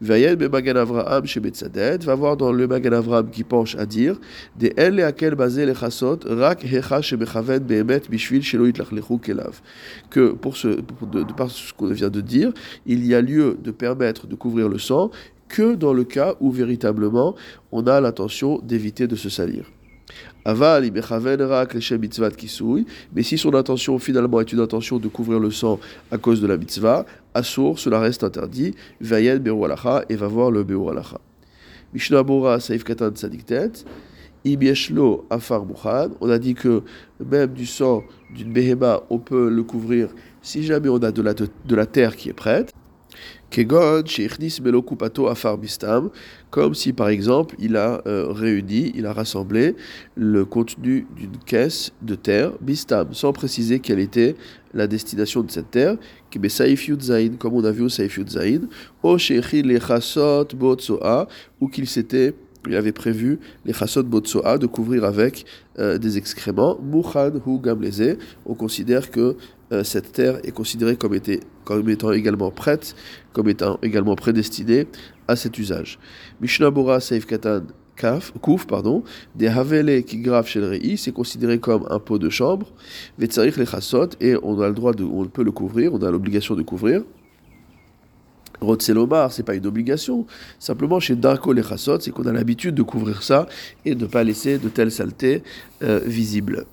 Vayen 0.00 0.36
Magan 0.36 0.76
Avraham 0.76 1.26
chez 1.26 1.40
va 1.40 2.14
voir 2.14 2.36
dans 2.36 2.52
le 2.52 2.66
Magan 2.66 2.92
Avraham 2.92 3.30
qui 3.30 3.44
penche 3.44 3.76
à 3.76 3.86
dire 3.86 4.20
des 4.56 4.72
rak 4.76 5.22
hecha 6.64 7.00
bishvil. 8.10 8.42
Que 10.10 10.34
de 11.12 11.32
par 11.32 11.50
ce 11.50 11.72
qu'on 11.72 11.86
vient 11.86 12.10
de 12.10 12.20
dire, 12.20 12.52
il 12.86 13.06
y 13.06 13.14
a 13.14 13.20
lieu 13.20 13.58
de 13.62 13.70
permettre 13.70 14.26
de 14.26 14.34
couvrir 14.34 14.68
le 14.68 14.78
sang 14.78 15.10
que 15.48 15.74
dans 15.74 15.92
le 15.92 16.04
cas 16.04 16.34
où 16.40 16.50
véritablement 16.50 17.34
on 17.70 17.86
a 17.86 18.00
l'intention 18.00 18.60
d'éviter 18.62 19.06
de 19.06 19.16
se 19.16 19.28
salir. 19.28 19.70
Aval, 20.44 20.90
mais 23.14 23.22
si 23.22 23.38
son 23.38 23.54
intention 23.54 23.98
finalement 23.98 24.40
est 24.40 24.52
une 24.52 24.60
intention 24.60 24.98
de 24.98 25.08
couvrir 25.08 25.40
le 25.40 25.50
sang 25.50 25.80
à 26.10 26.18
cause 26.18 26.42
de 26.42 26.46
la 26.46 26.58
mitzvah, 26.58 27.06
assour, 27.32 27.78
cela 27.78 27.98
reste 27.98 28.24
interdit, 28.24 28.74
vayen 29.00 29.38
beru 29.38 29.70
et 30.08 30.16
va 30.16 30.26
voir 30.26 30.50
le 30.50 30.62
beru 30.62 30.90
alacha. 30.90 31.18
Mishnah 31.94 32.22
Bora 32.22 32.60
Saif 32.60 32.84
Katan 32.84 33.12
Tzadiktet, 33.12 33.84
Ibieshlo 34.44 35.26
Afar 35.30 35.64
on 36.20 36.28
a 36.28 36.38
dit 36.38 36.54
que 36.54 36.82
même 37.24 37.54
du 37.54 37.64
sang 37.64 38.02
d'une 38.34 38.52
behema, 38.52 39.02
on 39.08 39.18
peut 39.18 39.48
le 39.48 39.62
couvrir 39.62 40.08
si 40.42 40.62
jamais 40.64 40.90
on 40.90 40.98
a 40.98 41.10
de 41.10 41.22
la, 41.22 41.32
de 41.32 41.74
la 41.74 41.86
terre 41.86 42.16
qui 42.16 42.28
est 42.28 42.34
prête. 42.34 42.74
Comme 46.50 46.74
si 46.74 46.92
par 46.92 47.08
exemple 47.08 47.54
il 47.58 47.76
a 47.76 48.02
euh, 48.06 48.26
réuni, 48.30 48.92
il 48.94 49.06
a 49.06 49.12
rassemblé 49.12 49.76
le 50.16 50.44
contenu 50.44 51.06
d'une 51.16 51.36
caisse 51.46 51.92
de 52.02 52.14
terre, 52.14 52.52
bistam, 52.60 53.12
sans 53.12 53.32
préciser 53.32 53.80
quelle 53.80 54.00
était 54.00 54.34
la 54.72 54.86
destination 54.86 55.42
de 55.42 55.50
cette 55.50 55.70
terre, 55.70 55.96
comme 57.38 57.54
on 57.54 57.64
a 57.64 57.70
vu 57.70 57.82
au 57.82 57.88
Saif 57.88 58.16
Yudzaïn, 58.16 58.68
ou 59.02 59.16
qu'il 61.68 61.86
s'était 61.86 62.34
il 62.66 62.76
avait 62.76 62.92
prévu 62.92 63.38
les 63.64 63.72
chasot 63.72 64.02
botsoa 64.04 64.58
de 64.58 64.66
couvrir 64.66 65.04
avec 65.04 65.44
euh, 65.78 65.98
des 65.98 66.16
excréments. 66.16 66.78
Mouchan 66.80 67.32
hu 67.46 67.58
gamleze. 67.58 68.16
On 68.46 68.54
considère 68.54 69.10
que 69.10 69.36
euh, 69.72 69.84
cette 69.84 70.12
terre 70.12 70.38
est 70.44 70.52
considérée 70.52 70.96
comme, 70.96 71.88
étant 71.88 72.12
également 72.12 72.50
prête, 72.50 72.94
comme 73.34 73.50
étant 73.50 73.78
également 73.82 74.16
prédestinée 74.16 74.86
à 75.28 75.36
cet 75.36 75.58
usage. 75.58 75.98
Mishnah 76.40 76.70
Bora 76.70 77.00
Seif 77.00 77.26
Katan 77.26 77.64
Kaf, 77.96 78.32
Kouf, 78.40 78.66
pardon, 78.66 79.04
des 79.34 79.48
Havele 79.48 80.02
qui 80.04 80.18
grave 80.18 80.46
chez 80.46 80.60
le 80.60 80.68
Rei, 80.68 80.96
c'est 80.96 81.12
considéré 81.12 81.58
comme 81.58 81.86
un 81.90 81.98
pot 81.98 82.18
de 82.18 82.28
chambre, 82.28 82.72
Vetsarich 83.18 83.56
les 83.56 83.66
chassot, 83.66 84.08
et 84.20 84.34
on 84.42 84.60
a 84.60 84.68
le 84.68 84.74
droit 84.74 84.92
de, 84.92 85.04
on 85.04 85.26
peut 85.26 85.44
le 85.44 85.52
couvrir, 85.52 85.92
on 85.94 86.02
a 86.02 86.10
l'obligation 86.10 86.54
de 86.54 86.62
couvrir. 86.62 87.02
Rotselomar, 88.60 89.32
c'est 89.32 89.42
pas 89.42 89.54
une 89.54 89.66
obligation. 89.66 90.26
Simplement, 90.58 90.98
chez 90.98 91.16
Darko 91.16 91.52
les 91.52 91.62
chassot, 91.62 92.00
c'est 92.00 92.10
qu'on 92.10 92.26
a 92.26 92.32
l'habitude 92.32 92.74
de 92.74 92.82
couvrir 92.82 93.22
ça 93.22 93.46
et 93.84 93.94
de 93.94 94.04
ne 94.04 94.10
pas 94.10 94.24
laisser 94.24 94.58
de 94.58 94.68
telles 94.68 94.92
saletés 94.92 95.42
euh, 95.82 96.00
visibles. 96.04 96.66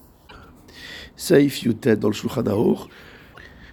Saif 1.16 1.64
Yutet 1.64 1.98
dans 1.98 2.08
le 2.08 2.14
Shulchan 2.14 2.44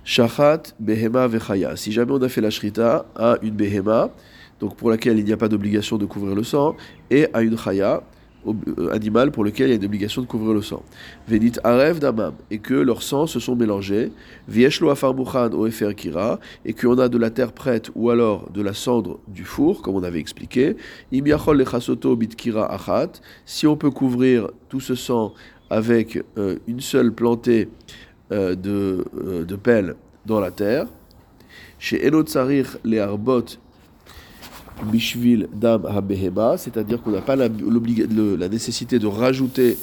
Shachat 0.08 0.72
Behema 0.80 1.28
Vechaya. 1.28 1.76
Si 1.76 1.92
jamais 1.92 2.12
on 2.12 2.22
a 2.22 2.30
fait 2.30 2.40
la 2.40 2.48
shrita 2.48 3.04
à 3.14 3.36
une 3.42 3.54
Behema, 3.54 4.10
donc 4.58 4.74
pour 4.74 4.88
laquelle 4.88 5.18
il 5.18 5.24
n'y 5.26 5.34
a 5.34 5.36
pas 5.36 5.48
d'obligation 5.48 5.98
de 5.98 6.06
couvrir 6.06 6.34
le 6.34 6.44
sang, 6.44 6.76
et 7.10 7.26
à 7.34 7.42
une 7.42 7.58
Chaya, 7.58 8.02
euh, 8.46 8.90
animal 8.90 9.30
pour 9.32 9.44
lequel 9.44 9.66
il 9.66 9.70
y 9.70 9.72
a 9.74 9.76
une 9.76 9.84
obligation 9.84 10.22
de 10.22 10.26
couvrir 10.26 10.54
le 10.54 10.62
sang. 10.62 10.82
Venit 11.28 11.52
Arev 11.62 11.98
Damam, 11.98 12.32
et 12.50 12.58
que 12.58 12.72
leurs 12.72 13.02
sangs 13.02 13.26
se 13.26 13.38
sont 13.38 13.54
mélangés, 13.54 14.10
Vieshlo 14.48 14.88
Afar 14.88 15.14
o 15.14 15.66
Efer 15.66 15.94
Kira, 15.94 16.40
et 16.64 16.72
qu'on 16.72 16.96
a 16.96 17.10
de 17.10 17.18
la 17.18 17.28
terre 17.28 17.52
prête 17.52 17.90
ou 17.94 18.08
alors 18.08 18.48
de 18.50 18.62
la 18.62 18.72
cendre 18.72 19.20
du 19.28 19.44
four, 19.44 19.82
comme 19.82 19.94
on 19.94 20.02
avait 20.02 20.20
expliqué, 20.20 20.76
Imiachol 21.12 21.58
Lechasoto 21.58 22.16
Bitkira 22.16 22.72
Achat, 22.72 23.20
si 23.44 23.66
on 23.66 23.76
peut 23.76 23.90
couvrir 23.90 24.48
tout 24.70 24.80
ce 24.80 24.94
sang 24.94 25.34
avec 25.70 26.18
euh, 26.38 26.56
une 26.66 26.80
seule 26.80 27.12
plantée 27.12 27.68
euh, 28.32 28.54
de, 28.54 29.04
euh, 29.24 29.44
de 29.44 29.56
pelle 29.56 29.94
dans 30.26 30.40
la 30.40 30.50
terre. 30.50 30.86
Chez 31.78 32.06
Enotzarir 32.06 32.76
les 32.84 32.98
arbot 32.98 33.44
bishvil 34.90 35.48
dam 35.54 35.86
habehema, 35.86 36.56
c'est-à-dire 36.56 37.02
qu'on 37.02 37.10
n'a 37.10 37.20
pas 37.20 37.36
la, 37.36 37.48
la, 37.48 38.48
nécessité 38.48 38.98
de 38.98 39.06
rajouter 39.06 39.76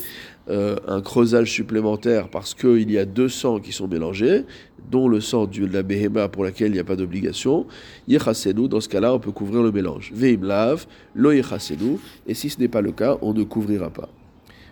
un 0.47 1.01
creusage 1.01 1.51
supplémentaire 1.51 2.29
parce 2.29 2.53
qu'il 2.53 2.91
y 2.91 2.99
a 2.99 3.05
deux 3.05 3.29
sangs 3.29 3.59
qui 3.59 3.71
sont 3.71 3.87
mélangés, 3.87 4.45
dont 4.91 5.07
le 5.07 5.21
sang 5.21 5.47
de 5.47 5.65
la 5.65 5.83
behema 5.83 6.29
pour 6.29 6.43
laquelle 6.43 6.69
il 6.69 6.73
n'y 6.73 6.79
a 6.79 6.83
pas 6.83 6.95
d'obligation. 6.95 7.65
Yechasenu, 8.07 8.67
dans 8.67 8.81
ce 8.81 8.89
cas-là, 8.89 9.13
on 9.13 9.19
peut 9.19 9.31
couvrir 9.31 9.63
le 9.63 9.71
mélange. 9.71 10.11
Veim 10.13 10.43
lav, 10.43 10.85
lo 11.15 11.31
et 11.31 12.33
si 12.33 12.49
ce 12.49 12.59
n'est 12.59 12.67
pas 12.67 12.81
le 12.81 12.91
cas, 12.91 13.17
on 13.21 13.33
ne 13.33 13.43
couvrira 13.43 13.89
pas. 13.89 14.09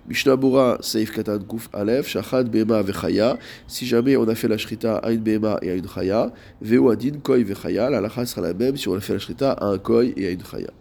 Mishnah 0.05 0.35
Bura, 0.35 0.77
Seif 0.81 1.13
Katan 1.13 1.39
Kuf 1.39 1.69
Aleph, 1.71 2.07
Shachad 2.09 2.49
Bema 2.49 2.81
Vechaya. 2.81 3.37
Si 3.67 3.85
jamais 3.85 4.17
on 4.17 4.27
a 4.27 4.35
fait 4.35 4.49
la 4.49 4.57
shrita 4.57 4.97
à 4.97 5.11
une 5.11 5.21
Bema 5.21 5.57
et 5.61 5.71
à 5.71 5.75
une 5.75 5.87
Chaya, 5.87 6.33
Veu 6.61 6.89
Adin 6.91 7.19
Koi 7.23 7.37
Vechaya, 7.43 7.89
la 7.89 8.01
lacha 8.01 8.25
sera 8.25 8.41
la 8.41 8.53
même 8.53 8.75
si 8.75 8.89
on 8.89 8.95
a 8.95 8.99
fait 8.99 9.13
la 9.13 9.19
shrita 9.19 9.53
à 9.53 9.65
un 9.65 9.77
Koi 9.77 10.07
et 10.17 10.27
à 10.27 10.31
une 10.31 10.43
Chaya. 10.43 10.71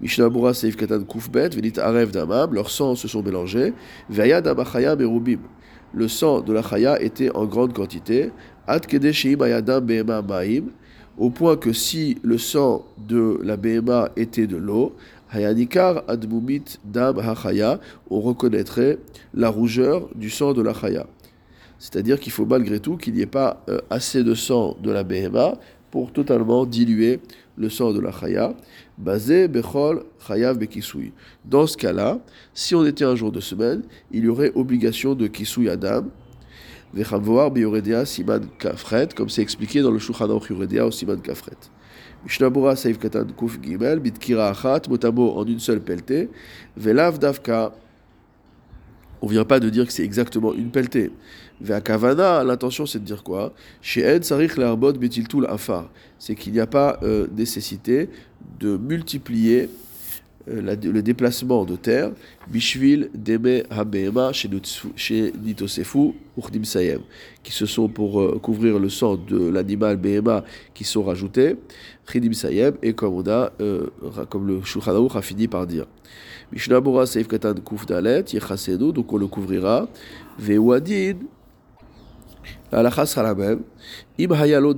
Mishnah 0.00 0.30
Bura, 0.30 0.54
Seif 0.54 0.76
Katan 0.76 1.04
Kuf 1.04 1.30
Bet, 1.30 1.50
Venit 1.50 1.78
Arev 1.78 2.10
Damam, 2.10 2.54
leurs 2.54 2.70
sangs 2.70 2.94
se 2.94 3.06
sont 3.06 3.22
mélangés. 3.22 3.74
Veya 4.08 4.40
Damachaya 4.40 4.96
Merubim. 4.96 5.40
Le 5.92 6.08
sang 6.08 6.40
de 6.40 6.54
la 6.54 6.62
Chaya 6.62 7.00
était 7.02 7.30
en 7.36 7.44
grande 7.44 7.74
quantité. 7.74 8.30
Ad 8.66 8.86
Kedeshim 8.86 9.42
Ayadam 9.42 9.84
Bema 9.84 10.22
Maim. 10.22 10.70
Au 11.18 11.30
point 11.30 11.56
que 11.56 11.72
si 11.72 12.18
le 12.22 12.36
sang 12.36 12.84
de 12.98 13.40
la 13.42 13.56
Bema 13.56 14.10
était 14.16 14.46
de 14.46 14.56
l'eau, 14.56 14.94
Hayanikar 15.30 16.04
admumit 16.08 16.78
dam 16.84 17.18
hachaya, 17.18 17.80
on 18.10 18.20
reconnaîtrait 18.20 18.98
la 19.34 19.48
rougeur 19.48 20.08
du 20.14 20.30
sang 20.30 20.52
de 20.52 20.62
la 20.62 20.72
chaya. 20.72 21.06
C'est-à-dire 21.78 22.18
qu'il 22.20 22.32
faut 22.32 22.46
malgré 22.46 22.80
tout 22.80 22.96
qu'il 22.96 23.14
n'y 23.14 23.20
ait 23.20 23.26
pas 23.26 23.62
euh, 23.68 23.78
assez 23.90 24.22
de 24.22 24.34
sang 24.34 24.76
de 24.82 24.90
la 24.90 25.02
behema 25.02 25.54
pour 25.90 26.12
totalement 26.12 26.64
diluer 26.64 27.20
le 27.56 27.68
sang 27.68 27.92
de 27.92 28.00
la 28.00 28.12
chaya. 28.12 28.54
Basé 28.98 29.48
bechol 29.48 30.04
chayav 30.26 30.58
bekisui. 30.58 31.12
Dans 31.44 31.66
ce 31.66 31.76
cas-là, 31.76 32.18
si 32.54 32.74
on 32.74 32.84
était 32.84 33.04
un 33.04 33.14
jour 33.14 33.32
de 33.32 33.40
semaine, 33.40 33.82
il 34.12 34.24
y 34.24 34.28
aurait 34.28 34.52
obligation 34.54 35.14
de 35.14 35.26
kisui 35.26 35.68
adam. 35.68 36.04
Vechamvoar 36.94 37.50
bioredia 37.50 38.06
siman 38.06 38.46
kafret, 38.58 39.08
comme 39.14 39.28
c'est 39.28 39.42
expliqué 39.42 39.82
dans 39.82 39.90
le 39.90 39.98
Shulchan 39.98 40.30
Aruch 40.30 40.50
au 40.50 40.90
siman 40.90 41.20
kafret. 41.20 41.56
Mishnabura 42.26 42.74
Saif 42.74 42.98
Katan 42.98 43.28
Kuf 43.36 43.60
Gimel, 43.62 44.00
Bitkira 44.00 44.48
Achat, 44.48 44.88
motamo 44.88 45.38
en 45.38 45.46
une 45.46 45.60
seule 45.60 45.80
pelletée, 45.80 46.28
Velav 46.76 47.20
Davka. 47.20 47.72
On 49.22 49.28
vient 49.28 49.44
pas 49.44 49.60
de 49.60 49.70
dire 49.70 49.86
que 49.86 49.92
c'est 49.92 50.02
exactement 50.02 50.52
une 50.52 50.70
pelletée. 50.70 51.12
Veakavana, 51.60 52.42
l'intention 52.42 52.84
c'est 52.84 52.98
de 52.98 53.04
dire 53.04 53.22
quoi? 53.22 53.54
Chez 53.80 54.22
Sarich 54.22 54.56
Larbot 54.56 54.92
Betiltul 54.92 55.46
Afar. 55.46 55.88
C'est 56.18 56.34
qu'il 56.34 56.52
n'y 56.52 56.60
a 56.60 56.66
pas 56.66 56.98
euh, 57.02 57.28
nécessité 57.34 58.10
de 58.58 58.76
multiplier 58.76 59.70
euh, 60.48 60.76
le 60.82 61.02
déplacement 61.02 61.64
de 61.64 61.76
terre, 61.76 62.12
Bishvil, 62.48 63.10
Deme, 63.14 63.62
Habehema, 63.70 64.32
chez 64.32 65.32
Nitosefu, 65.42 66.12
Urdim 66.38 66.64
Sayem, 66.64 67.00
qui 67.42 67.52
se 67.52 67.66
sont 67.66 67.88
pour 67.88 68.20
euh, 68.20 68.38
couvrir 68.40 68.78
le 68.78 68.88
sang 68.88 69.16
de 69.16 69.48
l'animal 69.48 69.96
Behema 69.96 70.44
qui 70.72 70.84
sont 70.84 71.02
rajoutés, 71.02 71.56
Chidim 72.10 72.32
Sayem, 72.32 72.74
et 72.82 72.92
comme 72.92 73.14
on 73.14 73.28
a, 73.28 73.52
euh, 73.60 73.88
comme 74.30 74.46
le 74.46 74.62
Shulchan 74.62 75.06
a 75.06 75.22
fini 75.22 75.48
par 75.48 75.66
dire. 75.66 75.86
Mishnabura 76.52 77.06
Seif 77.06 77.26
Katan 77.26 77.54
Kuf 77.54 77.86
Dalet, 77.86 78.22
donc 78.22 79.12
on 79.12 79.16
le 79.16 79.26
couvrira, 79.26 79.88
Vewadin, 80.38 81.16
la 82.72 82.90
sera 83.06 83.22
la 83.22 83.34
même. 83.34 83.60
Im 84.18 84.32
hayalo 84.32 84.74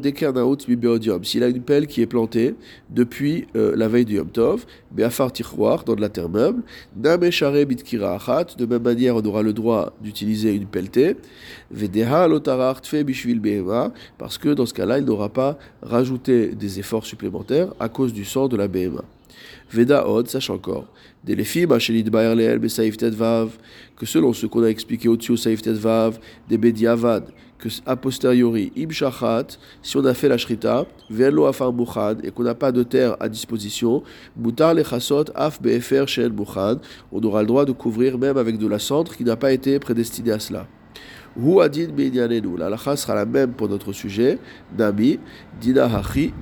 S'il 1.23 1.42
a 1.42 1.49
une 1.49 1.62
pelle 1.62 1.87
qui 1.87 2.02
est 2.02 2.07
plantée 2.07 2.54
depuis 2.90 3.47
euh, 3.57 3.75
la 3.76 3.88
veille 3.88 4.04
du 4.04 4.16
Yom 4.16 4.28
Tov, 4.28 4.66
be'afar 4.90 5.33
tichroir, 5.33 5.85
dans 5.85 5.95
de 5.95 6.00
la 6.00 6.09
terre 6.09 6.28
meuble, 6.28 6.62
nameshare 6.97 7.64
bitkira 7.64 8.14
achat, 8.14 8.47
de 8.57 8.66
même 8.66 8.83
manière 8.83 9.16
on 9.16 9.23
aura 9.23 9.42
le 9.42 9.52
droit 9.52 9.92
d'utiliser 10.02 10.54
une 10.54 10.66
pelletée, 10.66 11.16
vedeha 11.71 12.28
lotarar 12.28 12.80
tfe 12.80 13.04
bishvil 13.04 13.40
behema, 13.40 13.92
parce 14.18 14.38
que 14.38 14.50
dans 14.50 14.66
ce 14.66 14.75
cas-là, 14.75 14.99
il 14.99 15.04
n'aura 15.04 15.28
pas 15.28 15.59
rajouté 15.83 16.49
des 16.49 16.80
efforts 16.80 17.07
supplémentaires 17.07 17.73
à 17.80 17.88
cause 17.88 18.12
du 18.12 18.25
sang 18.25 18.49
de 18.49 18.57
la 18.57 18.68
behema. 18.68 19.04
Veda 19.71 20.09
Od, 20.09 20.26
sache 20.28 20.50
encore, 20.50 20.87
que 23.97 24.07
selon 24.07 24.33
ce 24.33 24.47
qu'on 24.47 24.62
a 24.62 24.68
expliqué 24.68 25.09
au-dessus, 25.09 25.37
Saif 25.37 25.66
Vav, 25.66 26.18
des 26.49 26.57
Bediavad, 26.59 27.25
que 27.58 27.68
a 27.86 27.96
posteriori, 27.96 28.72
im 28.76 28.90
shachat, 28.90 29.58
si 29.82 29.96
on 29.96 30.04
a 30.04 30.14
fait 30.14 30.28
la 30.28 30.38
shrita, 30.38 30.86
et 31.10 32.30
qu'on 32.30 32.42
n'a 32.42 32.54
pas 32.54 32.72
de 32.72 32.82
terre 32.82 33.16
à 33.20 33.28
disposition, 33.28 34.02
mutar 34.36 34.74
lechasot 34.74 35.24
af 35.34 35.60
befer 35.60 36.04
on 37.12 37.22
aura 37.22 37.42
le 37.42 37.46
droit 37.46 37.64
de 37.64 37.72
couvrir 37.72 38.18
même 38.18 38.36
avec 38.36 38.58
de 38.58 38.66
la 38.66 38.78
cendre 38.78 39.14
qui 39.14 39.24
n'a 39.24 39.36
pas 39.36 39.52
été 39.52 39.78
prédestinée 39.78 40.32
à 40.32 40.38
cela. 40.38 40.66
Hu 41.36 41.60
adin 41.60 41.88
La 42.58 42.66
halacha 42.66 42.96
sera 42.96 43.14
la 43.14 43.24
même 43.24 43.52
pour 43.52 43.68
notre 43.68 43.92
sujet. 43.92 44.38
Nami, 44.76 45.20
dina 45.60 45.84
hachi. 45.84 46.32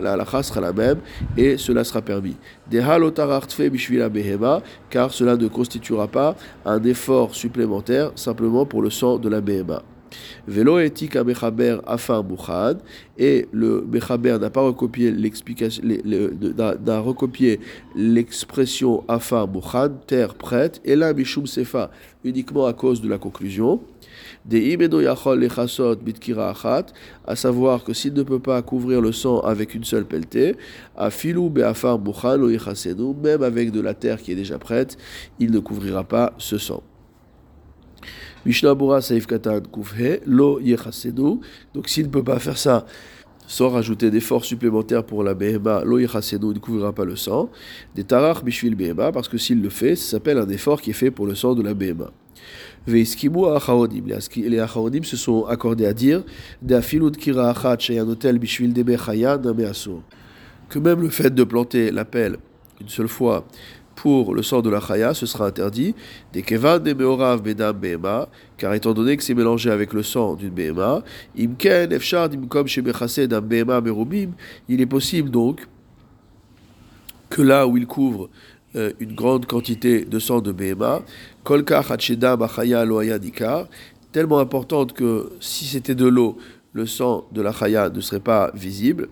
La 0.00 0.24
sera 0.42 0.60
la 0.60 0.72
même 0.72 0.98
et 1.36 1.56
cela 1.56 1.82
sera 1.82 2.02
permis. 2.02 2.36
Behema, 2.70 4.62
car 4.90 5.12
cela 5.12 5.36
ne 5.36 5.48
constituera 5.48 6.06
pas 6.06 6.36
un 6.64 6.82
effort 6.84 7.34
supplémentaire 7.34 8.12
simplement 8.14 8.64
pour 8.64 8.82
le 8.82 8.90
sang 8.90 9.18
de 9.18 9.28
la 9.28 9.40
behema. 9.40 9.82
Velo 10.46 10.78
etik 10.78 11.16
a 11.16 11.24
mechaber 11.24 11.80
afar 11.86 12.24
muchad 12.24 12.80
et 13.18 13.46
le 13.52 13.84
mechaber 13.90 14.38
n'a 14.38 14.50
pas 14.50 14.62
recopié 14.62 15.10
l'explication, 15.10 15.82
l'expression 17.94 19.04
afar 19.08 19.48
muchad, 19.48 19.92
terre 20.06 20.34
prête, 20.34 20.80
et 20.84 20.96
là 20.96 21.12
mishum 21.12 21.46
sefa 21.46 21.90
uniquement 22.24 22.66
à 22.66 22.72
cause 22.72 23.00
de 23.00 23.08
la 23.08 23.18
conclusion. 23.18 23.80
À 27.26 27.36
savoir 27.36 27.84
que 27.84 27.92
s'il 27.92 28.14
ne 28.14 28.22
peut 28.22 28.38
pas 28.38 28.62
couvrir 28.62 29.00
le 29.00 29.12
sang 29.12 29.40
avec 29.40 29.74
une 29.74 29.84
seule 29.84 30.04
pelletée, 30.04 30.56
même 33.22 33.42
avec 33.42 33.70
de 33.72 33.80
la 33.80 33.94
terre 33.94 34.22
qui 34.22 34.32
est 34.32 34.36
déjà 34.36 34.58
prête, 34.58 34.96
il 35.38 35.50
ne 35.50 35.58
couvrira 35.58 36.04
pas 36.04 36.32
ce 36.38 36.58
sang. 36.58 36.82
Mishnah 38.46 38.74
Bura 38.74 39.00
Saif 39.00 39.26
Katan 39.26 39.62
Kufhe, 39.72 40.20
Lo 40.26 40.60
Yechasenu. 40.60 41.40
Donc 41.74 41.88
s'il 41.88 42.06
ne 42.06 42.10
peut 42.10 42.22
pas 42.22 42.38
faire 42.38 42.58
ça 42.58 42.86
sans 43.46 43.70
rajouter 43.70 44.10
d'efforts 44.10 44.44
supplémentaires 44.44 45.04
pour 45.04 45.24
la 45.24 45.34
Behema, 45.34 45.82
Lo 45.84 45.98
Yechasenu 45.98 46.54
ne 46.54 46.58
couvrira 46.58 46.92
pas 46.92 47.04
le 47.04 47.16
sang. 47.16 47.50
Des 47.94 48.04
Tarach 48.04 48.44
Bishvil 48.44 48.74
Behema, 48.74 49.10
parce 49.10 49.28
que 49.28 49.38
s'il 49.38 49.62
le 49.62 49.70
fait, 49.70 49.96
ça 49.96 50.12
s'appelle 50.12 50.38
un 50.38 50.48
effort 50.48 50.80
qui 50.80 50.90
est 50.90 50.94
fait 50.94 51.10
pour 51.10 51.26
le 51.26 51.34
sang 51.34 51.54
de 51.54 51.62
la 51.62 51.74
Behema. 51.74 52.10
Veiskimu 52.86 53.46
Achaonim. 53.46 54.04
Les 54.36 54.58
Achaonim 54.58 55.04
se 55.04 55.16
sont 55.16 55.44
accordés 55.46 55.86
à 55.86 55.92
dire 55.92 56.24
Deafilud 56.62 57.16
Kira 57.16 57.50
Achat 57.50 57.78
Shayanotel 57.78 58.38
Bishvil 58.38 58.72
Debe 58.72 58.96
Chaya 58.96 59.36
Name 59.36 59.64
Asur. 59.64 60.02
Que 60.68 60.78
même 60.78 61.00
le 61.00 61.08
fait 61.08 61.34
de 61.34 61.44
planter 61.44 61.90
la 61.90 62.04
pelle 62.04 62.36
une 62.80 62.88
seule 62.88 63.08
fois 63.08 63.46
pour 63.98 64.32
le 64.32 64.44
sang 64.44 64.62
de 64.62 64.70
la 64.70 64.80
chaya, 64.80 65.12
ce 65.12 65.26
sera 65.26 65.48
interdit. 65.48 65.92
Des 66.32 66.42
kevan 66.42 66.78
des 66.78 66.94
meorav 66.94 67.42
bedam 67.42 67.76
behema, 67.76 68.28
car 68.56 68.72
étant 68.74 68.94
donné 68.94 69.16
que 69.16 69.24
c'est 69.24 69.34
mélangé 69.34 69.72
avec 69.72 69.92
le 69.92 70.04
sang 70.04 70.36
d'une 70.36 70.50
behema, 70.50 71.02
imken 71.36 71.98
shebechase 71.98 73.26
dam 73.26 73.44
behema 73.44 73.80
merubim, 73.80 74.30
il 74.68 74.80
est 74.80 74.86
possible 74.86 75.30
donc 75.30 75.66
que 77.28 77.42
là 77.42 77.66
où 77.66 77.76
il 77.76 77.88
couvre 77.88 78.30
euh, 78.76 78.92
une 79.00 79.16
grande 79.16 79.46
quantité 79.46 80.04
de 80.04 80.20
sang 80.20 80.40
de 80.42 80.52
behema, 80.52 81.02
kolka 81.42 81.80
hachedam 81.80 82.40
achaya 82.42 82.84
loaya 82.84 83.18
tellement 84.12 84.38
importante 84.38 84.92
que 84.92 85.32
si 85.40 85.64
c'était 85.64 85.96
de 85.96 86.06
l'eau, 86.06 86.38
le 86.72 86.86
sang 86.86 87.26
de 87.32 87.42
la 87.42 87.50
chaya 87.50 87.90
ne 87.90 88.00
serait 88.00 88.20
pas 88.20 88.52
visible 88.54 89.08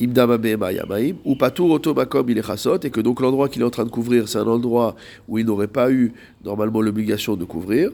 ou 0.00 1.36
patour 1.36 1.70
otomakom 1.70 2.28
il 2.28 2.38
est 2.38 2.84
et 2.84 2.90
que 2.90 3.00
donc 3.00 3.20
l'endroit 3.20 3.48
qu'il 3.48 3.62
est 3.62 3.64
en 3.64 3.70
train 3.70 3.84
de 3.84 3.90
couvrir, 3.90 4.28
c'est 4.28 4.38
un 4.38 4.46
endroit 4.46 4.96
où 5.28 5.38
il 5.38 5.46
n'aurait 5.46 5.68
pas 5.68 5.90
eu 5.90 6.12
normalement 6.44 6.80
l'obligation 6.80 7.36
de 7.36 7.44
couvrir. 7.44 7.90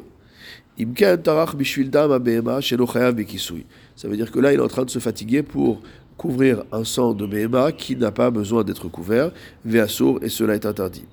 Ça 3.97 4.09
veut 4.09 4.17
dire 4.17 4.31
que 4.31 4.39
là, 4.39 4.53
il 4.53 4.59
est 4.59 4.63
en 4.63 4.69
train 4.69 4.85
de 4.85 4.91
se 4.91 4.99
fatiguer 4.99 5.43
pour 5.43 5.83
couvrir 6.17 6.65
un 6.73 6.85
sang 6.85 7.13
de 7.13 7.27
Behema 7.27 7.73
qui 7.73 7.97
n'a 7.97 8.11
pas 8.13 8.31
besoin 8.31 8.65
d'être 8.65 8.89
couvert, 8.89 9.31
et 9.67 10.29
cela 10.29 10.55
est 10.55 10.65
interdit. 10.65 11.05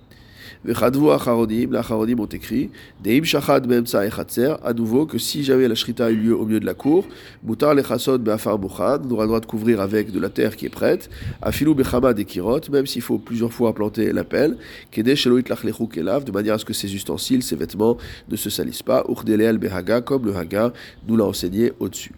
Vechadvu 0.65 1.11
acharonim, 1.11 1.71
les 1.71 1.77
acharonim 1.77 2.19
ont 2.19 2.25
écrit, 2.25 2.69
Deim 3.03 3.23
shachad 3.23 3.67
be'emtsa 3.67 4.05
echatzer, 4.05 4.55
à 4.63 4.73
nouveau 4.73 5.05
que 5.05 5.17
si 5.17 5.43
jamais 5.43 5.67
la 5.67 5.75
shrita 5.75 6.05
a 6.05 6.09
eu 6.09 6.15
lieu 6.15 6.35
au 6.35 6.45
milieu 6.45 6.59
de 6.59 6.65
la 6.65 6.73
cour, 6.73 7.05
mutar 7.43 7.73
lechasod 7.73 8.21
be'afar 8.23 8.59
mouchan, 8.59 8.99
on 9.05 9.11
aura 9.11 9.23
le 9.23 9.27
droit 9.27 9.39
de 9.39 9.45
couvrir 9.45 9.81
avec 9.81 10.11
de 10.11 10.19
la 10.19 10.29
terre 10.29 10.55
qui 10.55 10.65
est 10.65 10.69
prête, 10.69 11.09
afilou 11.41 11.75
bechama 11.75 12.13
des 12.13 12.25
kirot, 12.25 12.61
même 12.71 12.87
s'il 12.87 13.01
faut 13.01 13.17
plusieurs 13.17 13.53
fois 13.53 13.73
planter 13.73 14.11
la 14.11 14.23
pelle, 14.23 14.57
kede 14.91 15.15
sheloit 15.15 15.47
lachlechu 15.47 15.87
kelav, 15.87 16.23
de 16.23 16.31
manière 16.31 16.55
à 16.55 16.57
ce 16.57 16.65
que 16.65 16.73
ses 16.73 16.93
ustensiles, 16.93 17.43
ses 17.43 17.55
vêtements 17.55 17.97
ne 18.29 18.35
se 18.35 18.49
salissent 18.49 18.83
pas, 18.83 19.03
urdeleel 19.07 19.57
behaga, 19.57 20.01
comme 20.01 20.25
le 20.25 20.35
haga 20.35 20.73
nous 21.07 21.15
l'a 21.17 21.25
enseigné 21.25 21.71
au-dessus. 21.79 22.13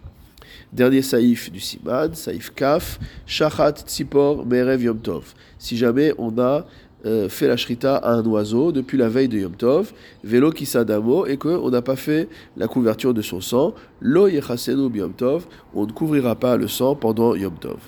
Dernier 0.72 1.02
saïf 1.02 1.50
du 1.50 1.58
Siman, 1.58 2.14
saïf 2.14 2.52
kaf, 2.54 3.00
shachat 3.26 3.82
tzipor 3.86 4.46
merev 4.46 4.84
yom 4.84 4.98
tov. 4.98 5.34
Si 5.58 5.76
jamais 5.76 6.12
on 6.16 6.38
a 6.38 6.64
euh, 7.06 7.28
fait 7.28 7.48
la 7.48 7.56
shrita 7.56 7.96
à 7.96 8.12
un 8.12 8.24
oiseau 8.26 8.72
depuis 8.72 8.98
la 8.98 9.08
veille 9.08 9.28
de 9.28 9.38
Yom 9.38 9.54
Tov, 9.54 9.92
vélo 10.22 10.50
kisadamo, 10.50 11.26
et 11.26 11.36
qu'on 11.36 11.70
n'a 11.70 11.82
pas 11.82 11.96
fait 11.96 12.28
la 12.56 12.68
couverture 12.68 13.14
de 13.14 13.22
son 13.22 13.40
sang, 13.40 13.74
lo 14.00 14.28
yechasenu 14.28 14.90
Yom 14.94 15.12
Tov, 15.12 15.46
on 15.74 15.86
ne 15.86 15.92
couvrira 15.92 16.34
pas 16.34 16.56
le 16.56 16.68
sang 16.68 16.94
pendant 16.94 17.34
Yom 17.34 17.54
Tov. 17.58 17.78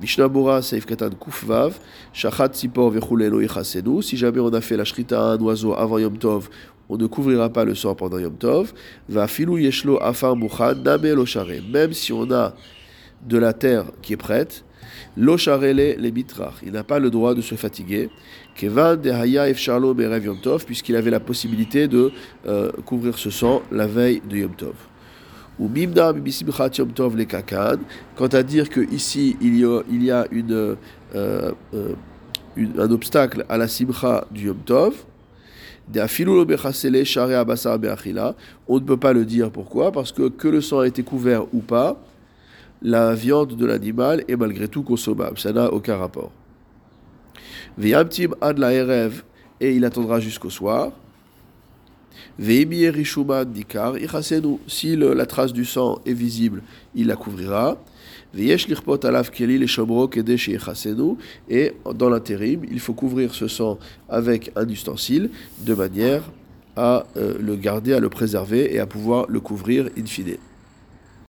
Mishnah 0.00 0.28
Bura 0.28 0.62
Seif 0.62 0.86
Katan 0.86 1.10
Kufvav, 1.10 1.78
Shachat 2.12 2.50
Sipor 2.52 2.90
Vechule 2.90 3.28
lo 3.28 3.40
yechasenu, 3.40 4.02
si 4.02 4.16
jamais 4.16 4.40
on 4.40 4.52
a 4.52 4.60
fait 4.60 4.76
la 4.76 4.84
shrita 4.84 5.20
à 5.20 5.32
un 5.34 5.40
oiseau 5.40 5.74
avant 5.74 5.98
Yom 5.98 6.16
Tov, 6.16 6.48
on 6.88 6.96
ne 6.96 7.06
couvrira 7.06 7.50
pas 7.50 7.64
le 7.64 7.74
sang 7.74 7.94
pendant 7.94 8.18
Yom 8.18 8.36
Tov, 8.36 8.72
va 9.08 9.26
filou 9.26 9.58
yeshlo 9.58 9.98
afar 10.00 10.36
muchan 10.36 10.74
name 10.76 11.12
lo 11.12 11.24
même 11.70 11.92
si 11.92 12.12
on 12.12 12.30
a 12.30 12.54
de 13.26 13.38
la 13.38 13.52
terre 13.52 13.86
qui 14.02 14.12
est 14.12 14.16
prête, 14.16 14.64
lo 15.16 15.36
les 15.36 16.12
mitrach, 16.12 16.54
il 16.64 16.72
n'a 16.72 16.84
pas 16.84 16.98
le 16.98 17.10
droit 17.10 17.34
de 17.34 17.40
se 17.40 17.54
fatiguer, 17.54 18.10
Kevan 18.54 18.96
de 18.96 19.10
Haya 19.10 19.48
Efsharlo 19.48 19.94
Berev 19.94 20.24
Yom 20.24 20.40
Tov, 20.40 20.64
puisqu'il 20.64 20.96
avait 20.96 21.10
la 21.10 21.20
possibilité 21.20 21.88
de 21.88 22.12
euh, 22.46 22.70
couvrir 22.84 23.16
ce 23.18 23.30
sang 23.30 23.62
la 23.70 23.86
veille 23.86 24.22
de 24.28 24.36
Yom 24.38 24.54
Tov. 24.54 24.74
Ou 25.58 25.68
Mimna 25.68 26.12
Bisimchat 26.12 26.70
Yom 26.78 26.92
Tov 26.92 27.16
le 27.16 27.24
Kakan, 27.24 27.78
quant 28.14 28.26
à 28.26 28.42
dire 28.42 28.68
que 28.68 28.80
ici 28.92 29.36
il 29.40 29.58
y 29.58 29.64
a, 29.64 29.80
il 29.90 30.04
y 30.04 30.10
a 30.10 30.26
une, 30.30 30.76
euh, 31.14 31.52
euh, 31.74 31.94
un 32.56 32.90
obstacle 32.90 33.46
à 33.48 33.56
la 33.56 33.68
simcha 33.68 34.26
du 34.30 34.46
Yom 34.46 34.58
Tov, 34.64 34.94
on 35.88 35.94
ne 38.74 38.80
peut 38.80 38.96
pas 38.96 39.12
le 39.12 39.24
dire 39.24 39.50
pourquoi, 39.52 39.92
parce 39.92 40.10
que 40.10 40.28
que 40.28 40.48
le 40.48 40.60
sang 40.60 40.80
a 40.80 40.86
été 40.88 41.04
couvert 41.04 41.44
ou 41.54 41.60
pas, 41.60 42.02
la 42.82 43.14
viande 43.14 43.56
de 43.56 43.66
l'animal 43.66 44.24
est 44.28 44.36
malgré 44.36 44.68
tout 44.68 44.82
consommable. 44.82 45.38
Ça 45.38 45.52
n'a 45.52 45.72
aucun 45.72 45.96
rapport. 45.96 46.32
Ve'yamtim 47.78 48.34
ad 48.40 48.58
la 48.58 48.72
erev, 48.72 49.22
et 49.60 49.74
il 49.74 49.84
attendra 49.84 50.20
jusqu'au 50.20 50.50
soir. 50.50 50.92
Dikar 52.38 53.94
si 54.66 54.96
la 54.96 55.26
trace 55.26 55.52
du 55.52 55.64
sang 55.64 56.00
est 56.06 56.12
visible, 56.12 56.62
il 56.94 57.06
la 57.06 57.16
couvrira. 57.16 57.78
Ve'yesh 58.34 58.66
keli 58.66 59.58
le 59.58 59.66
et 61.48 61.72
dans 61.94 62.10
l'intérim, 62.10 62.62
il 62.70 62.80
faut 62.80 62.92
couvrir 62.92 63.34
ce 63.34 63.48
sang 63.48 63.78
avec 64.08 64.52
un 64.56 64.68
ustensile, 64.68 65.30
de 65.60 65.74
manière 65.74 66.22
à 66.76 67.06
euh, 67.16 67.38
le 67.40 67.56
garder, 67.56 67.94
à 67.94 68.00
le 68.00 68.10
préserver 68.10 68.74
et 68.74 68.80
à 68.80 68.86
pouvoir 68.86 69.26
le 69.28 69.40
couvrir 69.40 69.88
in 69.98 70.04
fine. 70.04 70.36